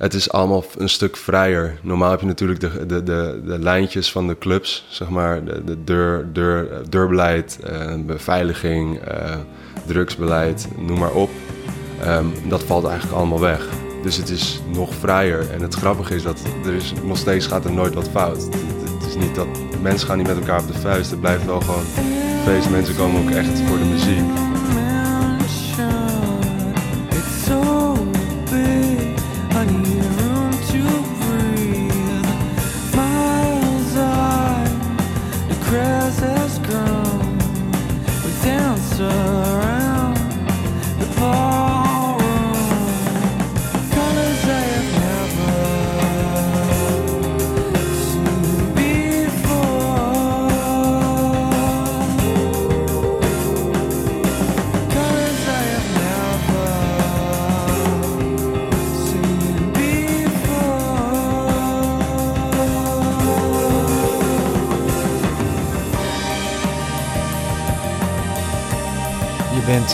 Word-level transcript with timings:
Het 0.00 0.14
is 0.14 0.32
allemaal 0.32 0.64
een 0.78 0.88
stuk 0.88 1.16
vrijer. 1.16 1.78
Normaal 1.82 2.10
heb 2.10 2.20
je 2.20 2.26
natuurlijk 2.26 2.60
de, 2.60 2.86
de, 2.86 3.02
de, 3.02 3.40
de 3.44 3.58
lijntjes 3.58 4.12
van 4.12 4.26
de 4.26 4.38
clubs, 4.38 4.86
zeg 4.88 5.08
maar, 5.08 5.44
de, 5.44 5.64
de 5.64 5.84
deur, 5.84 6.26
deur, 6.32 6.68
deurbeleid, 6.88 7.58
uh, 7.70 7.94
beveiliging, 8.06 9.08
uh, 9.08 9.36
drugsbeleid, 9.86 10.68
noem 10.76 10.98
maar 10.98 11.12
op. 11.12 11.30
Um, 12.06 12.32
dat 12.48 12.62
valt 12.62 12.84
eigenlijk 12.84 13.16
allemaal 13.16 13.40
weg. 13.40 13.68
Dus 14.02 14.16
het 14.16 14.28
is 14.28 14.60
nog 14.72 14.94
vrijer. 14.94 15.50
En 15.50 15.62
het 15.62 15.74
grappige 15.74 16.14
is 16.14 16.22
dat 16.22 16.40
er 16.64 16.74
is, 16.74 16.92
nog 17.04 17.16
steeds 17.16 17.46
gaat 17.46 17.64
er 17.64 17.72
nooit 17.72 17.94
wat 17.94 18.08
fout. 18.08 18.42
Het, 18.42 18.54
het 18.98 19.06
is 19.06 19.14
niet 19.14 19.34
dat 19.34 19.48
mensen 19.82 20.08
gaan 20.08 20.18
niet 20.18 20.26
met 20.26 20.38
elkaar 20.38 20.60
op 20.60 20.66
de 20.66 20.78
vuist. 20.78 21.10
Het 21.10 21.20
blijft 21.20 21.44
wel 21.44 21.60
gewoon 21.60 21.84
feest. 22.44 22.70
Mensen 22.70 22.96
komen 22.96 23.22
ook 23.22 23.30
echt 23.30 23.60
voor 23.60 23.78
de 23.78 23.84
muziek. 23.84 24.49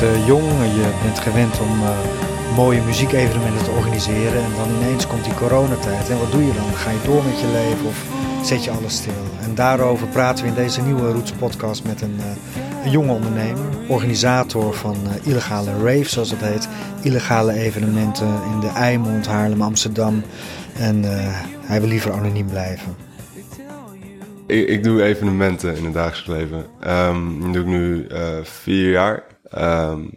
Bent 0.01 0.17
uh, 0.17 0.27
jong, 0.27 0.49
je 0.75 0.91
bent 1.03 1.19
gewend 1.19 1.61
om 1.61 1.83
uh, 1.83 1.89
mooie 2.55 2.83
muziekevenementen 2.83 3.65
te 3.65 3.71
organiseren 3.71 4.43
en 4.45 4.51
dan 4.57 4.69
ineens 4.77 5.07
komt 5.07 5.25
die 5.25 5.35
coronatijd. 5.35 6.11
En 6.11 6.19
wat 6.19 6.33
doe 6.33 6.45
je 6.47 6.53
dan? 6.53 6.75
Ga 6.75 6.91
je 6.91 6.99
door 7.05 7.25
met 7.25 7.41
je 7.41 7.47
leven 7.47 7.87
of 7.87 8.05
zet 8.43 8.65
je 8.65 8.71
alles 8.71 8.95
stil? 8.97 9.13
En 9.43 9.55
daarover 9.55 10.07
praten 10.07 10.45
we 10.45 10.51
in 10.51 10.57
deze 10.57 10.83
nieuwe 10.83 11.13
Roots 11.13 11.33
podcast 11.33 11.85
met 11.85 12.03
een, 12.03 12.15
uh, 12.19 12.85
een 12.85 12.91
jonge 12.91 13.13
ondernemer, 13.13 13.65
organisator 13.89 14.75
van 14.75 14.97
illegale 15.23 15.71
raves 15.83 16.13
zoals 16.13 16.31
het 16.31 16.41
heet. 16.41 16.69
Illegale 17.03 17.53
evenementen 17.53 18.41
in 18.53 18.61
de 18.61 18.71
Eimond, 18.75 19.27
Haarlem, 19.27 19.63
Amsterdam. 19.63 20.23
En 20.79 21.03
hij 21.61 21.81
wil 21.81 21.89
liever 21.89 22.13
anoniem 22.13 22.47
blijven. 22.47 22.97
Ik, 24.47 24.69
ik, 24.69 24.85
doe 24.85 25.03
evenementen 25.03 25.77
in 25.77 25.85
het 25.85 25.95
dagelijks 25.95 26.27
leven. 26.27 26.67
Um, 27.09 27.41
dat 27.41 27.53
doe 27.53 27.63
ik 27.63 27.69
nu 27.69 28.07
vier 28.43 28.91
jaar. 28.91 29.23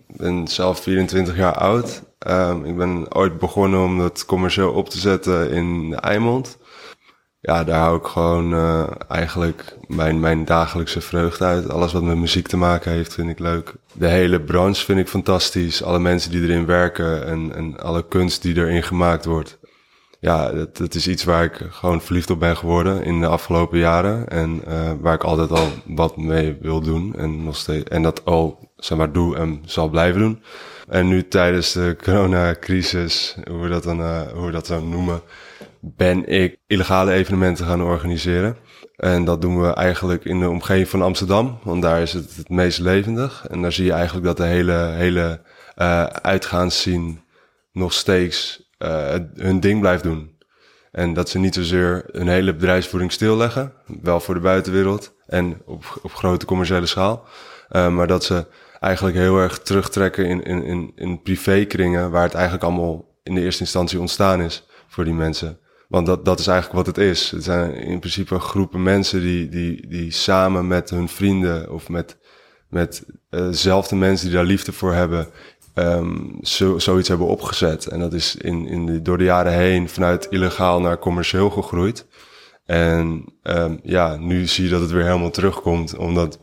Ik 0.07 0.17
ben 0.17 0.47
zelf 0.47 0.79
24 0.79 1.35
jaar 1.35 1.53
oud. 1.53 2.03
Um, 2.27 2.65
ik 2.65 2.77
ben 2.77 3.15
ooit 3.15 3.39
begonnen 3.39 3.83
om 3.83 3.97
dat 3.97 4.25
commercieel 4.25 4.71
op 4.71 4.89
te 4.89 4.99
zetten 4.99 5.51
in 5.51 5.95
Eimond. 5.95 6.57
Ja, 7.41 7.63
daar 7.63 7.79
hou 7.79 7.97
ik 7.97 8.05
gewoon 8.05 8.53
uh, 8.53 8.87
eigenlijk 9.07 9.77
mijn, 9.87 10.19
mijn 10.19 10.45
dagelijkse 10.45 11.01
vreugde 11.01 11.45
uit. 11.45 11.69
Alles 11.69 11.93
wat 11.93 12.03
met 12.03 12.17
muziek 12.17 12.47
te 12.47 12.57
maken 12.57 12.91
heeft, 12.91 13.13
vind 13.13 13.29
ik 13.29 13.39
leuk. 13.39 13.73
De 13.93 14.07
hele 14.07 14.41
branche 14.41 14.85
vind 14.85 14.99
ik 14.99 15.07
fantastisch. 15.07 15.83
Alle 15.83 15.99
mensen 15.99 16.31
die 16.31 16.41
erin 16.41 16.65
werken 16.65 17.25
en, 17.25 17.55
en 17.55 17.79
alle 17.79 18.07
kunst 18.07 18.41
die 18.41 18.55
erin 18.55 18.83
gemaakt 18.83 19.25
wordt. 19.25 19.58
Ja, 20.21 20.51
dat, 20.73 20.95
is 20.95 21.07
iets 21.07 21.23
waar 21.23 21.43
ik 21.43 21.61
gewoon 21.69 22.01
verliefd 22.01 22.29
op 22.29 22.39
ben 22.39 22.57
geworden 22.57 23.03
in 23.03 23.19
de 23.19 23.27
afgelopen 23.27 23.77
jaren. 23.77 24.27
En 24.27 24.61
uh, 24.67 24.91
waar 24.99 25.13
ik 25.13 25.23
altijd 25.23 25.51
al 25.51 25.67
wat 25.85 26.17
mee 26.17 26.57
wil 26.61 26.81
doen. 26.81 27.15
En, 27.15 27.43
nog 27.43 27.55
steeds, 27.55 27.89
en 27.89 28.01
dat 28.01 28.25
al 28.25 28.71
zeg 28.75 28.97
maar, 28.97 29.11
doe 29.11 29.35
en 29.35 29.61
zal 29.65 29.89
blijven 29.89 30.19
doen. 30.19 30.43
En 30.87 31.07
nu 31.07 31.27
tijdens 31.27 31.71
de 31.71 31.95
coronacrisis, 32.03 33.35
hoe 33.49 33.59
we 33.59 33.69
dat 33.69 33.83
dan 33.83 33.99
uh, 33.99 34.21
hoe 34.21 34.45
we 34.45 34.51
dat 34.51 34.65
zo 34.65 34.81
noemen, 34.81 35.21
ben 35.79 36.27
ik 36.27 36.57
illegale 36.67 37.11
evenementen 37.11 37.65
gaan 37.65 37.83
organiseren. 37.83 38.57
En 38.95 39.25
dat 39.25 39.41
doen 39.41 39.61
we 39.61 39.73
eigenlijk 39.73 40.25
in 40.25 40.39
de 40.39 40.49
omgeving 40.49 40.87
van 40.87 41.01
Amsterdam, 41.01 41.59
want 41.63 41.81
daar 41.81 42.01
is 42.01 42.13
het 42.13 42.35
het 42.35 42.49
meest 42.49 42.79
levendig. 42.79 43.45
En 43.49 43.61
daar 43.61 43.71
zie 43.71 43.85
je 43.85 43.91
eigenlijk 43.91 44.25
dat 44.25 44.37
de 44.37 44.43
hele, 44.43 44.91
hele 44.95 45.41
uh, 45.77 46.03
uitgaanszien 46.03 47.21
nog 47.71 47.93
steeds 47.93 48.68
uh, 48.79 49.15
hun 49.35 49.59
ding 49.59 49.79
blijft 49.79 50.03
doen. 50.03 50.37
En 50.91 51.13
dat 51.13 51.29
ze 51.29 51.39
niet 51.39 51.53
zozeer 51.53 52.05
hun 52.11 52.27
hele 52.27 52.53
bedrijfsvoering 52.53 53.11
stilleggen, 53.11 53.73
wel 54.01 54.19
voor 54.19 54.33
de 54.33 54.39
buitenwereld 54.39 55.15
en 55.27 55.61
op, 55.65 55.99
op 56.01 56.13
grote 56.13 56.45
commerciële 56.45 56.85
schaal. 56.85 57.25
Uh, 57.71 57.89
maar 57.89 58.07
dat 58.07 58.23
ze 58.23 58.45
eigenlijk 58.79 59.15
heel 59.17 59.37
erg 59.37 59.59
terugtrekken 59.59 60.25
in, 60.25 60.43
in, 60.43 60.63
in, 60.63 60.91
in 60.95 61.21
privékringen, 61.21 62.11
waar 62.11 62.23
het 62.23 62.33
eigenlijk 62.33 62.63
allemaal 62.63 63.05
in 63.23 63.35
de 63.35 63.41
eerste 63.41 63.61
instantie 63.61 63.99
ontstaan 63.99 64.41
is 64.41 64.67
voor 64.87 65.03
die 65.03 65.13
mensen. 65.13 65.59
Want 65.87 66.05
dat, 66.05 66.25
dat 66.25 66.39
is 66.39 66.47
eigenlijk 66.47 66.85
wat 66.85 66.95
het 66.95 67.05
is. 67.05 67.31
Het 67.31 67.43
zijn 67.43 67.73
in 67.73 67.99
principe 67.99 68.39
groepen 68.39 68.83
mensen 68.83 69.21
die, 69.21 69.49
die, 69.49 69.87
die 69.87 70.11
samen 70.11 70.67
met 70.67 70.89
hun 70.89 71.09
vrienden 71.09 71.71
of 71.71 71.89
met, 71.89 72.17
met 72.69 73.05
dezelfde 73.29 73.95
mensen 73.95 74.27
die 74.27 74.35
daar 74.35 74.45
liefde 74.45 74.71
voor 74.71 74.93
hebben, 74.93 75.27
um, 75.79 76.37
zo, 76.41 76.79
zoiets 76.79 77.07
hebben 77.07 77.27
opgezet. 77.27 77.85
En 77.85 77.99
dat 77.99 78.13
is 78.13 78.35
in, 78.35 78.67
in 78.67 78.85
de, 78.85 79.01
door 79.01 79.17
de 79.17 79.23
jaren 79.23 79.53
heen 79.53 79.89
vanuit 79.89 80.27
illegaal 80.29 80.81
naar 80.81 80.99
commercieel 80.99 81.49
gegroeid. 81.49 82.07
En 82.65 83.25
um, 83.43 83.79
ja, 83.83 84.15
nu 84.15 84.47
zie 84.47 84.63
je 84.63 84.69
dat 84.69 84.81
het 84.81 84.91
weer 84.91 85.05
helemaal 85.05 85.29
terugkomt, 85.29 85.97
omdat 85.97 86.39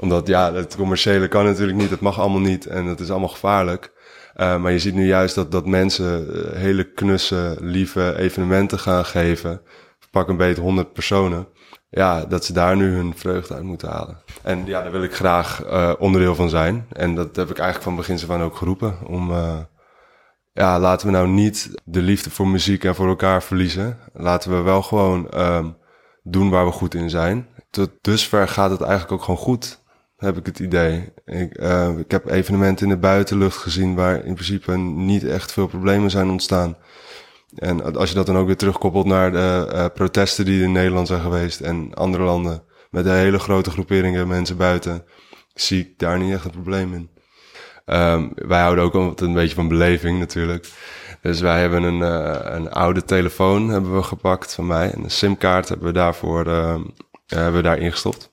omdat 0.00 0.26
ja, 0.26 0.54
het 0.54 0.76
commerciële 0.76 1.28
kan 1.28 1.44
natuurlijk 1.44 1.78
niet, 1.78 1.90
het 1.90 2.00
mag 2.00 2.20
allemaal 2.20 2.40
niet 2.40 2.66
en 2.66 2.84
het 2.84 3.00
is 3.00 3.10
allemaal 3.10 3.28
gevaarlijk. 3.28 3.92
Uh, 4.36 4.56
maar 4.56 4.72
je 4.72 4.78
ziet 4.78 4.94
nu 4.94 5.06
juist 5.06 5.34
dat, 5.34 5.52
dat 5.52 5.66
mensen 5.66 6.26
uh, 6.30 6.52
hele 6.52 6.92
knusse, 6.92 7.56
lieve 7.60 8.14
evenementen 8.18 8.78
gaan 8.78 9.04
geven. 9.04 9.60
Pak 10.10 10.28
een 10.28 10.36
beetje 10.36 10.62
100 10.62 10.92
personen. 10.92 11.48
Ja, 11.96 12.24
dat 12.24 12.44
ze 12.44 12.52
daar 12.52 12.76
nu 12.76 12.94
hun 12.94 13.16
vreugde 13.16 13.54
uit 13.54 13.62
moeten 13.62 13.88
halen. 13.88 14.18
En 14.42 14.66
ja, 14.66 14.82
daar 14.82 14.92
wil 14.92 15.02
ik 15.02 15.14
graag 15.14 15.64
uh, 15.64 15.92
onderdeel 15.98 16.34
van 16.34 16.48
zijn. 16.48 16.86
En 16.92 17.14
dat 17.14 17.36
heb 17.36 17.50
ik 17.50 17.58
eigenlijk 17.58 17.82
van 17.82 17.96
begin 17.96 18.14
af 18.14 18.30
aan 18.30 18.42
ook 18.42 18.56
geroepen. 18.56 19.06
Om, 19.06 19.32
ja, 20.52 20.78
laten 20.78 21.06
we 21.06 21.12
nou 21.12 21.28
niet 21.28 21.70
de 21.84 22.02
liefde 22.02 22.30
voor 22.30 22.48
muziek 22.48 22.84
en 22.84 22.94
voor 22.94 23.08
elkaar 23.08 23.42
verliezen. 23.42 23.98
Laten 24.12 24.50
we 24.50 24.62
wel 24.62 24.82
gewoon 24.82 25.28
um, 25.40 25.76
doen 26.22 26.50
waar 26.50 26.64
we 26.64 26.72
goed 26.72 26.94
in 26.94 27.10
zijn. 27.10 27.48
Tot 27.70 27.90
dusver 28.00 28.48
gaat 28.48 28.70
het 28.70 28.80
eigenlijk 28.80 29.12
ook 29.12 29.22
gewoon 29.22 29.40
goed 29.40 29.82
heb 30.24 30.36
ik 30.36 30.46
het 30.46 30.58
idee. 30.58 31.12
Ik, 31.24 31.58
uh, 31.60 31.98
ik 31.98 32.10
heb 32.10 32.28
evenementen 32.28 32.86
in 32.86 32.92
de 32.92 32.98
buitenlucht 32.98 33.56
gezien 33.56 33.94
waar 33.94 34.24
in 34.24 34.34
principe 34.34 34.76
niet 34.78 35.24
echt 35.24 35.52
veel 35.52 35.66
problemen 35.66 36.10
zijn 36.10 36.30
ontstaan. 36.30 36.76
En 37.54 37.96
als 37.96 38.08
je 38.08 38.14
dat 38.14 38.26
dan 38.26 38.36
ook 38.36 38.46
weer 38.46 38.56
terugkoppelt 38.56 39.06
naar 39.06 39.32
de 39.32 39.70
uh, 39.72 39.84
protesten 39.94 40.44
die 40.44 40.62
in 40.62 40.72
Nederland 40.72 41.06
zijn 41.06 41.20
geweest 41.20 41.60
en 41.60 41.94
andere 41.94 42.22
landen 42.22 42.62
met 42.90 43.04
hele 43.04 43.38
grote 43.38 43.70
groeperingen 43.70 44.28
mensen 44.28 44.56
buiten, 44.56 45.04
zie 45.54 45.80
ik 45.80 45.98
daar 45.98 46.18
niet 46.18 46.32
echt 46.32 46.44
een 46.44 46.50
probleem 46.50 46.94
in. 46.94 47.10
Um, 47.86 48.32
wij 48.34 48.60
houden 48.60 48.84
ook 48.84 48.94
altijd 48.94 49.20
een 49.20 49.34
beetje 49.34 49.54
van 49.54 49.68
beleving 49.68 50.18
natuurlijk. 50.18 50.68
Dus 51.22 51.40
wij 51.40 51.60
hebben 51.60 51.82
een, 51.82 52.00
uh, 52.00 52.54
een 52.54 52.70
oude 52.70 53.04
telefoon 53.04 53.68
hebben 53.68 53.96
we 53.96 54.02
gepakt 54.02 54.54
van 54.54 54.66
mij. 54.66 54.90
En 54.90 55.04
een 55.04 55.10
simkaart 55.10 55.68
hebben 55.68 55.86
we 55.86 55.92
daarvoor 55.92 56.46
uh, 56.46 56.80
hebben 57.26 57.54
we 57.54 57.62
daarin 57.62 57.92
gestopt 57.92 58.32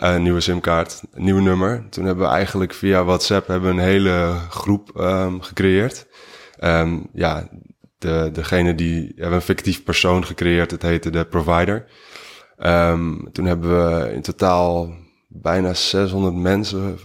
een 0.00 0.22
nieuwe 0.22 0.40
simkaart, 0.40 1.02
nieuw 1.14 1.38
nummer. 1.38 1.86
Toen 1.90 2.04
hebben 2.04 2.24
we 2.24 2.32
eigenlijk 2.32 2.74
via 2.74 3.04
WhatsApp 3.04 3.46
hebben 3.46 3.74
we 3.74 3.82
een 3.82 3.88
hele 3.88 4.34
groep 4.50 4.90
um, 4.96 5.42
gecreëerd. 5.42 6.06
Ja, 7.12 7.48
de, 8.00 8.30
degene 8.32 8.74
die 8.74 9.12
hebben 9.16 9.34
een 9.34 9.42
fictief 9.42 9.84
persoon 9.84 10.24
gecreëerd. 10.24 10.70
Het 10.70 10.82
heette 10.82 11.10
de 11.10 11.24
Provider. 11.24 11.86
Um, 12.58 13.32
toen 13.32 13.44
hebben 13.44 13.70
we 13.70 14.12
in 14.12 14.22
totaal 14.22 14.94
bijna 15.28 15.74
600 15.74 16.34
mensen 16.34 16.98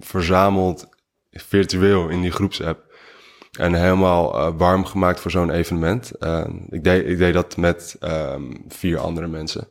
verzameld 0.00 0.88
virtueel 1.30 2.08
in 2.08 2.20
die 2.20 2.30
groepsapp. 2.30 2.90
En 3.52 3.74
helemaal 3.74 4.38
uh, 4.38 4.48
warm 4.56 4.84
gemaakt 4.84 5.20
voor 5.20 5.30
zo'n 5.30 5.50
evenement. 5.50 6.12
Uh, 6.20 6.44
ik, 6.68 6.84
deed, 6.84 7.06
ik 7.06 7.18
deed 7.18 7.34
dat 7.34 7.56
met 7.56 7.96
vier 8.68 8.98
andere 8.98 9.26
mensen. 9.26 9.68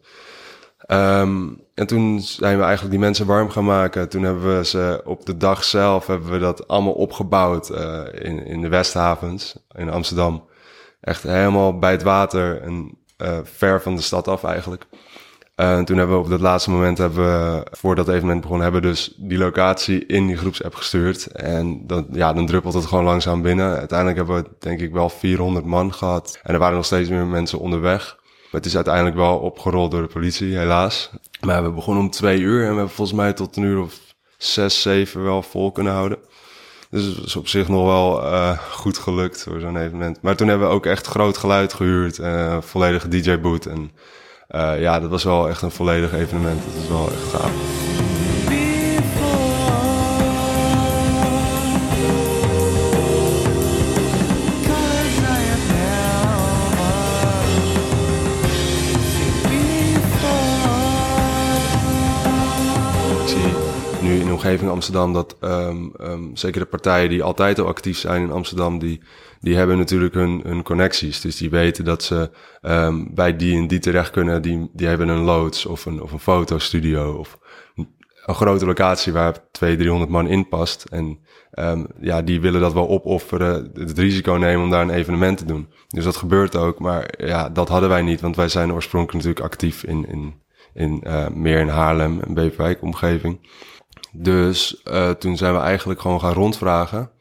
En 1.81 1.87
toen 1.87 2.21
zijn 2.21 2.57
we 2.57 2.63
eigenlijk 2.63 2.91
die 2.91 2.99
mensen 2.99 3.25
warm 3.25 3.49
gaan 3.49 3.65
maken. 3.65 4.09
Toen 4.09 4.23
hebben 4.23 4.57
we 4.57 4.65
ze 4.65 5.01
op 5.05 5.25
de 5.25 5.37
dag 5.37 5.63
zelf 5.63 6.07
hebben 6.07 6.31
we 6.31 6.39
dat 6.39 6.67
allemaal 6.67 6.93
opgebouwd 6.93 7.69
uh, 7.69 8.01
in, 8.11 8.45
in 8.45 8.61
de 8.61 8.67
Westhavens 8.67 9.55
in 9.75 9.89
Amsterdam. 9.89 10.49
Echt 11.01 11.23
helemaal 11.23 11.79
bij 11.79 11.91
het 11.91 12.03
water 12.03 12.61
en 12.61 12.97
uh, 13.17 13.37
ver 13.43 13.81
van 13.81 13.95
de 13.95 14.01
stad 14.01 14.27
af 14.27 14.43
eigenlijk. 14.43 14.85
Uh, 15.55 15.79
toen 15.81 15.97
hebben 15.97 16.15
we 16.15 16.23
op 16.23 16.29
het 16.29 16.41
laatste 16.41 16.69
moment, 16.69 16.97
hebben 16.97 17.25
we, 17.25 17.65
voordat 17.71 18.07
evenement 18.07 18.41
begon, 18.41 18.61
hebben 18.61 18.81
we 18.81 18.87
dus 18.87 19.13
die 19.17 19.37
locatie 19.37 20.05
in 20.05 20.27
die 20.27 20.37
groepsapp 20.37 20.75
gestuurd. 20.75 21.25
En 21.25 21.87
dan, 21.87 22.07
ja, 22.11 22.33
dan 22.33 22.45
druppelt 22.45 22.73
het 22.73 22.85
gewoon 22.85 23.03
langzaam 23.03 23.41
binnen. 23.41 23.77
Uiteindelijk 23.77 24.17
hebben 24.17 24.43
we 24.43 24.49
denk 24.59 24.79
ik 24.79 24.91
wel 24.91 25.09
400 25.09 25.65
man 25.65 25.93
gehad. 25.93 26.39
En 26.43 26.53
er 26.53 26.59
waren 26.59 26.75
nog 26.75 26.85
steeds 26.85 27.09
meer 27.09 27.25
mensen 27.25 27.59
onderweg. 27.59 28.19
Het 28.51 28.65
is 28.65 28.75
uiteindelijk 28.75 29.15
wel 29.15 29.37
opgerold 29.37 29.91
door 29.91 30.01
de 30.01 30.13
politie, 30.13 30.57
helaas. 30.57 31.11
Maar 31.41 31.63
we 31.63 31.71
begonnen 31.71 32.03
om 32.03 32.09
twee 32.09 32.39
uur 32.39 32.59
en 32.59 32.69
we 32.69 32.75
hebben 32.75 32.95
volgens 32.95 33.17
mij 33.17 33.33
tot 33.33 33.55
een 33.55 33.63
uur 33.63 33.81
of 33.81 33.99
zes, 34.37 34.81
zeven 34.81 35.23
wel 35.23 35.41
vol 35.41 35.71
kunnen 35.71 35.93
houden. 35.93 36.17
Dus 36.91 37.03
het 37.05 37.25
is 37.25 37.35
op 37.35 37.47
zich 37.47 37.67
nog 37.67 37.85
wel 37.85 38.23
uh, 38.23 38.57
goed 38.57 38.97
gelukt 38.97 39.43
voor 39.43 39.59
zo'n 39.59 39.77
evenement. 39.77 40.21
Maar 40.21 40.35
toen 40.35 40.47
hebben 40.47 40.67
we 40.67 40.73
ook 40.73 40.85
echt 40.85 41.07
groot 41.07 41.37
geluid 41.37 41.73
gehuurd, 41.73 42.17
uh, 42.17 42.57
volledige 42.61 43.07
DJ-boot. 43.07 43.65
En 43.65 43.91
uh, 44.49 44.79
ja, 44.79 44.99
dat 44.99 45.09
was 45.09 45.23
wel 45.23 45.49
echt 45.49 45.61
een 45.61 45.71
volledig 45.71 46.13
evenement. 46.13 46.61
Dat 46.65 46.83
is 46.83 46.89
wel 46.89 47.11
echt 47.11 47.33
gaaf. 47.33 48.10
Omgeving 64.41 64.71
Amsterdam 64.71 65.13
dat 65.13 65.37
um, 65.41 65.91
zeker 66.33 66.59
de 66.59 66.67
partijen 66.67 67.09
die 67.09 67.23
altijd 67.23 67.59
al 67.59 67.67
actief 67.67 67.97
zijn 67.97 68.21
in 68.21 68.31
Amsterdam, 68.31 68.79
die, 68.79 69.01
die 69.39 69.55
hebben 69.55 69.77
natuurlijk 69.77 70.13
hun, 70.13 70.41
hun 70.43 70.63
connecties. 70.63 71.21
Dus 71.21 71.37
die 71.37 71.49
weten 71.49 71.85
dat 71.85 72.03
ze 72.03 72.29
um, 72.61 73.13
bij 73.13 73.35
die 73.35 73.57
en 73.57 73.67
die 73.67 73.79
terecht 73.79 74.11
kunnen. 74.11 74.41
Die, 74.41 74.69
die 74.73 74.87
hebben 74.87 75.07
een 75.07 75.23
loods 75.23 75.65
of 75.65 75.85
een, 75.85 76.01
of 76.01 76.11
een 76.11 76.19
fotostudio 76.19 77.13
of 77.13 77.39
een 78.25 78.35
grote 78.35 78.65
locatie 78.65 79.13
waar 79.13 79.33
200, 79.51 79.79
300 79.79 80.11
man 80.11 80.27
in 80.27 80.47
past. 80.47 80.83
En 80.83 81.19
ja, 81.99 82.21
die 82.21 82.41
willen 82.41 82.61
dat 82.61 82.73
wel 82.73 82.89
opofferen, 82.89 83.71
het 83.73 83.97
risico 83.97 84.33
nemen 84.33 84.63
om 84.63 84.69
daar 84.69 84.81
een 84.81 84.89
evenement 84.89 85.37
te 85.37 85.45
doen. 85.45 85.67
Dus 85.87 86.03
dat 86.03 86.15
gebeurt 86.15 86.55
ook, 86.55 86.79
maar 86.79 87.13
ja, 87.17 87.49
dat 87.49 87.69
hadden 87.69 87.89
wij 87.89 88.01
niet, 88.01 88.21
want 88.21 88.35
wij 88.35 88.47
zijn 88.47 88.73
oorspronkelijk 88.73 89.25
natuurlijk 89.25 89.53
actief 89.53 89.83
in, 89.83 90.07
in, 90.07 90.33
in 90.73 91.03
uh, 91.07 91.27
meer 91.27 91.59
in 91.59 91.67
Haarlem 91.67 92.19
en 92.19 92.33
Beverwijk 92.33 92.81
omgeving. 92.81 93.39
Dus 94.11 94.81
uh, 94.83 95.09
toen 95.09 95.37
zijn 95.37 95.53
we 95.53 95.59
eigenlijk 95.59 96.01
gewoon 96.01 96.19
gaan 96.19 96.33
rondvragen. 96.33 97.11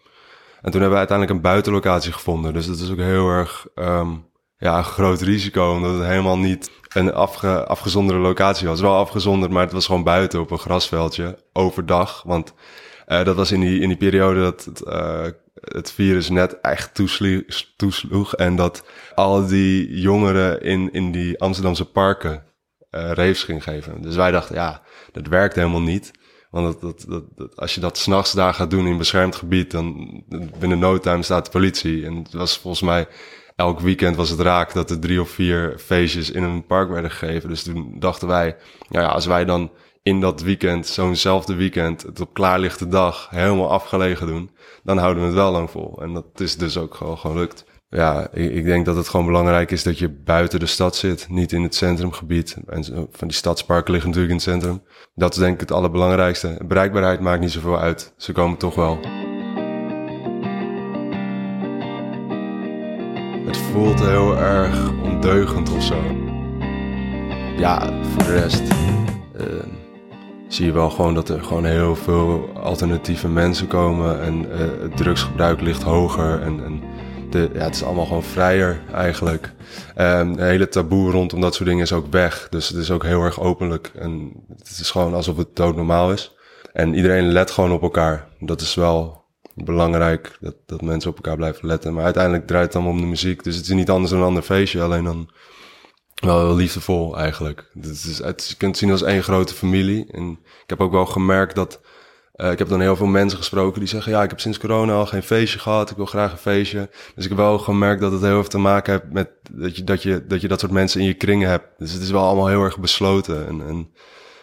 En 0.63 0.71
toen 0.71 0.81
hebben 0.81 0.91
we 0.91 1.07
uiteindelijk 1.07 1.37
een 1.37 1.51
buitenlocatie 1.51 2.13
gevonden. 2.13 2.53
Dus 2.53 2.67
dat 2.67 2.79
is 2.79 2.91
ook 2.91 2.99
heel 2.99 3.29
erg 3.29 3.67
um, 3.75 4.25
ja, 4.57 4.79
een 4.79 4.85
groot 4.85 5.21
risico, 5.21 5.75
omdat 5.75 5.95
het 5.95 6.07
helemaal 6.07 6.39
niet 6.39 6.71
een 6.89 7.13
afge, 7.13 7.67
afgezonderde 7.67 8.21
locatie 8.21 8.69
was. 8.69 8.81
Wel 8.81 8.97
afgezonderd, 8.97 9.53
maar 9.53 9.63
het 9.63 9.73
was 9.73 9.87
gewoon 9.87 10.05
buiten 10.05 10.41
op 10.41 10.51
een 10.51 10.59
grasveldje, 10.59 11.39
overdag. 11.53 12.23
Want 12.23 12.55
uh, 13.07 13.25
dat 13.25 13.37
was 13.37 13.53
in 13.53 13.61
die, 13.61 13.81
in 13.81 13.89
die 13.89 13.97
periode 13.97 14.41
dat 14.41 14.65
het, 14.65 14.83
uh, 14.87 15.27
het 15.55 15.93
virus 15.93 16.29
net 16.29 16.61
echt 16.61 16.95
toesloeg, 16.95 17.43
toesloeg. 17.77 18.35
En 18.35 18.57
dat 18.57 18.85
al 19.15 19.47
die 19.47 20.01
jongeren 20.01 20.63
in, 20.63 20.93
in 20.93 21.13
die 21.13 21.41
Amsterdamse 21.41 21.85
parken 21.85 22.43
uh, 22.91 23.11
raves 23.13 23.43
ging 23.43 23.63
geven. 23.63 24.03
Dus 24.03 24.17
wij 24.17 24.31
dachten, 24.31 24.55
ja, 24.55 24.83
dat 25.13 25.27
werkt 25.27 25.55
helemaal 25.55 25.83
niet. 25.83 26.11
Want 26.51 26.81
dat, 26.81 27.05
dat, 27.09 27.25
dat, 27.37 27.57
als 27.57 27.75
je 27.75 27.81
dat 27.81 27.99
s'nachts 27.99 28.33
daar 28.33 28.55
gaat 28.55 28.71
doen 28.71 28.87
in 28.87 28.99
beschermd 28.99 29.37
gebied, 29.37 29.71
dan 29.71 30.23
binnen 30.59 30.79
no 30.79 30.99
time 30.99 31.23
staat 31.23 31.45
de 31.45 31.51
politie. 31.51 32.07
En 32.07 32.17
het 32.17 32.33
was 32.33 32.59
volgens 32.59 32.83
mij 32.83 33.09
elk 33.57 33.81
weekend 33.81 34.17
was 34.17 34.31
het 34.31 34.41
raak 34.41 34.73
dat 34.73 34.91
er 34.91 34.99
drie 34.99 35.21
of 35.21 35.31
vier 35.31 35.75
feestjes 35.79 36.31
in 36.31 36.43
een 36.43 36.67
park 36.67 36.91
werden 36.91 37.11
gegeven. 37.11 37.49
Dus 37.49 37.63
toen 37.63 37.95
dachten 37.99 38.29
wij, 38.29 38.57
nou 38.89 39.05
ja, 39.05 39.11
als 39.11 39.27
wij 39.27 39.45
dan 39.45 39.71
in 40.03 40.21
dat 40.21 40.43
weekend, 40.43 40.87
zo'nzelfde 40.87 41.55
weekend, 41.55 42.03
het 42.03 42.21
op 42.21 42.35
klaarlichte 42.35 42.89
dag 42.89 43.29
helemaal 43.31 43.71
afgelegen 43.71 44.27
doen, 44.27 44.51
dan 44.83 44.99
houden 44.99 45.23
we 45.23 45.29
het 45.29 45.37
wel 45.39 45.53
lang 45.53 45.71
vol. 45.71 46.03
En 46.03 46.13
dat 46.13 46.41
is 46.41 46.57
dus 46.57 46.77
ook 46.77 46.95
gewoon 46.95 47.19
gelukt 47.19 47.65
ja, 47.91 48.29
ik, 48.33 48.65
denk 48.65 48.85
dat 48.87 48.97
het 48.97 49.09
gewoon 49.09 49.27
belangrijk 49.27 49.71
is 49.71 49.83
dat 49.83 49.99
je 49.99 50.09
buiten 50.09 50.61
de 50.61 50.67
stad 50.67 50.97
zit, 50.97 51.27
niet 51.29 51.53
in 51.53 51.63
het 51.63 51.75
centrumgebied. 51.75 52.57
En 52.67 52.85
van 53.11 53.29
die 53.29 53.37
stadsparken 53.37 53.93
liggen 53.93 54.11
natuurlijk 54.11 54.41
in 54.41 54.53
het 54.53 54.61
centrum. 54.61 54.83
Dat 55.15 55.33
is 55.33 55.39
denk 55.39 55.55
ik 55.55 55.61
het 55.61 55.73
allerbelangrijkste. 55.73 56.59
Bereikbaarheid 56.67 57.21
maakt 57.21 57.41
niet 57.41 57.51
zoveel 57.51 57.79
uit. 57.79 58.13
Ze 58.17 58.33
komen 58.33 58.59
toch 58.59 58.75
wel. 58.75 58.99
Het 63.47 63.57
voelt 63.57 64.01
heel 64.01 64.37
erg 64.37 64.93
ondeugend 65.03 65.71
of 65.71 65.83
zo. 65.83 66.03
Ja, 67.57 68.03
voor 68.03 68.25
de 68.25 68.41
rest 68.41 68.63
uh, 69.41 69.47
zie 70.49 70.67
je 70.67 70.73
wel 70.73 70.91
gewoon 70.91 71.15
dat 71.15 71.29
er 71.29 71.43
gewoon 71.43 71.65
heel 71.65 71.97
veel 71.97 72.51
alternatieve 72.55 73.29
mensen 73.29 73.67
komen. 73.67 74.23
En 74.23 74.45
uh, 74.45 74.59
het 74.83 74.97
drugsgebruik 74.97 75.61
ligt 75.61 75.83
hoger. 75.83 76.43
En, 76.43 76.65
en 76.65 76.90
ja, 77.33 77.49
het 77.65 77.75
is 77.75 77.83
allemaal 77.83 78.07
gewoon 78.07 78.23
vrijer 78.23 78.81
eigenlijk. 78.93 79.53
Um, 79.99 80.37
de 80.37 80.43
hele 80.43 80.69
taboe 80.69 81.11
rondom 81.11 81.41
dat 81.41 81.55
soort 81.55 81.69
dingen 81.69 81.85
is 81.85 81.93
ook 81.93 82.07
weg. 82.11 82.47
Dus 82.51 82.69
het 82.69 82.77
is 82.77 82.91
ook 82.91 83.05
heel 83.05 83.23
erg 83.23 83.41
openlijk. 83.41 83.91
En 83.95 84.33
het 84.59 84.79
is 84.81 84.91
gewoon 84.91 85.15
alsof 85.15 85.37
het 85.37 85.57
doodnormaal 85.57 86.13
is. 86.13 86.35
En 86.73 86.95
iedereen 86.95 87.33
let 87.33 87.51
gewoon 87.51 87.73
op 87.73 87.83
elkaar. 87.83 88.29
Dat 88.39 88.61
is 88.61 88.75
wel 88.75 89.25
belangrijk, 89.55 90.37
dat, 90.41 90.55
dat 90.67 90.83
mensen 90.83 91.11
op 91.11 91.17
elkaar 91.17 91.37
blijven 91.37 91.67
letten. 91.67 91.95
Maar 91.95 92.05
uiteindelijk 92.05 92.47
draait 92.47 92.67
het 92.67 92.75
allemaal 92.75 92.93
om 92.93 93.01
de 93.01 93.07
muziek. 93.07 93.43
Dus 93.45 93.57
het 93.57 93.65
is 93.65 93.75
niet 93.75 93.91
anders 93.91 94.11
dan 94.11 94.21
een 94.21 94.27
ander 94.27 94.43
feestje. 94.43 94.83
Alleen 94.83 95.05
dan 95.05 95.31
wel 96.15 96.55
liefdevol 96.55 97.19
eigenlijk. 97.19 97.71
Het 97.75 97.87
is, 97.87 98.19
het, 98.19 98.47
je 98.49 98.57
kunt 98.57 98.71
het 98.71 98.81
zien 98.81 98.91
als 98.91 99.03
één 99.03 99.23
grote 99.23 99.55
familie. 99.55 100.07
En 100.13 100.31
ik 100.63 100.71
heb 100.71 100.81
ook 100.81 100.93
wel 100.93 101.07
gemerkt 101.07 101.55
dat 101.55 101.81
uh, 102.41 102.51
ik 102.51 102.59
heb 102.59 102.69
dan 102.69 102.81
heel 102.81 102.97
veel 102.97 103.07
mensen 103.07 103.39
gesproken 103.39 103.81
die 103.81 103.89
zeggen, 103.89 104.13
ja, 104.13 104.23
ik 104.23 104.31
heb 104.31 104.41
sinds 104.41 104.59
corona 104.59 104.93
al 104.93 105.07
geen 105.07 105.23
feestje 105.23 105.59
gehad, 105.59 105.91
ik 105.91 105.97
wil 105.97 106.07
graag 106.07 106.33
een 106.33 106.39
feestje. 106.39 106.91
Dus 107.15 107.25
ik 107.25 107.31
heb 107.31 107.39
wel 107.39 107.59
gemerkt 107.59 108.01
dat 108.01 108.13
het 108.13 108.21
heel 108.21 108.41
veel 108.41 108.51
te 108.51 108.59
maken 108.59 108.93
heeft 108.93 109.13
met 109.13 109.31
dat 109.53 109.77
je 109.77 109.85
dat, 109.85 110.03
je, 110.03 110.27
dat, 110.27 110.41
je 110.41 110.49
dat 110.49 110.61
soort 110.61 110.73
mensen 110.73 111.01
in 111.01 111.07
je 111.07 111.15
kringen 111.15 111.49
hebt. 111.49 111.67
Dus 111.79 111.93
het 111.93 112.03
is 112.03 112.11
wel 112.11 112.25
allemaal 112.25 112.49
heel 112.49 112.63
erg 112.63 112.79
besloten 112.79 113.49
en, 113.49 113.67
en, 113.67 113.91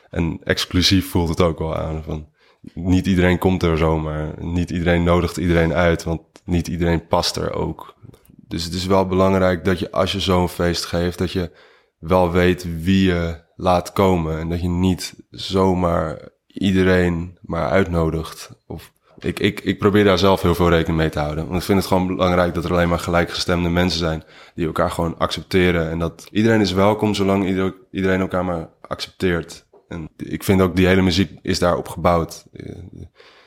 en 0.10 0.40
exclusief 0.44 1.10
voelt 1.10 1.30
het 1.30 1.42
ook 1.42 1.60
wel 1.60 1.76
aan. 1.76 2.04
Van, 2.04 2.28
niet 2.74 3.08
iedereen 3.08 3.38
komt 3.38 3.64
er 3.64 3.78
zomaar, 3.78 4.34
niet 4.40 4.70
iedereen 4.70 5.04
nodigt 5.04 5.38
iedereen 5.38 5.74
uit, 5.74 6.04
want 6.04 6.22
niet 6.46 6.68
iedereen 6.68 7.08
past 7.08 7.36
er 7.36 7.54
ook. 7.54 7.96
Dus 8.48 8.64
het 8.64 8.74
is 8.74 8.86
wel 8.86 9.08
belangrijk 9.08 9.66
dat 9.66 9.80
je 9.80 9.92
als 9.92 10.12
je 10.12 10.20
zo'n 10.20 10.50
feest 10.50 10.86
geeft, 10.86 11.18
dat 11.18 11.32
je 11.32 11.52
wel 12.00 12.32
weet 12.32 12.84
wie 12.84 13.06
je 13.06 13.46
laat 13.56 13.94
komen 13.94 14.40
en 14.40 14.50
dat 14.50 14.62
je 14.62 14.70
niet 14.70 15.16
zomaar 15.30 16.36
iedereen 16.60 17.38
maar 17.42 17.70
uitnodigt. 17.70 18.52
Of 18.68 18.92
ik, 19.20 19.40
ik, 19.40 19.60
ik 19.60 19.80
probeer 19.80 20.04
daar 20.04 20.18
zelf 20.18 20.42
heel 20.42 20.56
veel 20.56 20.70
rekening 20.70 20.98
mee 20.98 21.10
te 21.10 21.20
houden. 21.20 21.46
Want 21.48 21.60
ik 21.60 21.66
vind 21.66 21.78
het 21.78 21.88
gewoon 21.88 22.08
belangrijk 22.08 22.54
dat 22.54 22.66
er 22.66 22.72
alleen 22.72 22.90
maar 22.90 23.00
gelijkgestemde 23.00 23.70
mensen 23.70 24.00
zijn 24.00 24.24
die 24.56 24.66
elkaar 24.66 24.92
gewoon 24.92 25.18
accepteren. 25.18 25.90
En 25.90 26.00
dat 26.00 26.28
iedereen 26.32 26.62
is 26.62 26.72
welkom 26.72 27.14
zolang 27.14 27.74
iedereen 27.92 28.20
elkaar 28.20 28.46
maar 28.46 28.70
accepteert. 28.82 29.66
En 29.88 30.10
ik 30.18 30.44
vind 30.44 30.62
ook 30.62 30.76
die 30.76 30.88
hele 30.88 31.02
muziek 31.02 31.40
is 31.42 31.60
daarop 31.60 31.88
gebouwd. 31.88 32.46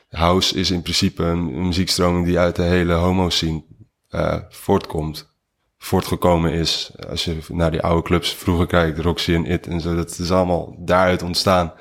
House 0.09 0.55
is 0.55 0.71
in 0.71 0.81
principe 0.81 1.23
een, 1.23 1.67
muziekstroming 1.67 2.25
die 2.25 2.39
uit 2.39 2.55
de 2.55 2.61
hele 2.61 2.93
homo-scene 2.93 3.63
uh, 4.09 4.35
voortkomt. 4.49 5.29
Voortgekomen 5.77 6.51
is. 6.51 6.91
Als 7.09 7.25
je 7.25 7.37
naar 7.47 7.71
die 7.71 7.81
oude 7.81 8.01
clubs 8.01 8.33
vroeger 8.33 8.67
kijkt, 8.67 8.99
Roxy 8.99 9.33
en 9.33 9.45
It 9.45 9.67
en 9.67 9.81
zo, 9.81 9.95
dat 9.95 10.19
is 10.19 10.31
allemaal 10.31 10.75
daaruit 10.79 11.21
ontstaan. 11.21 11.73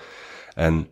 En 0.55 0.89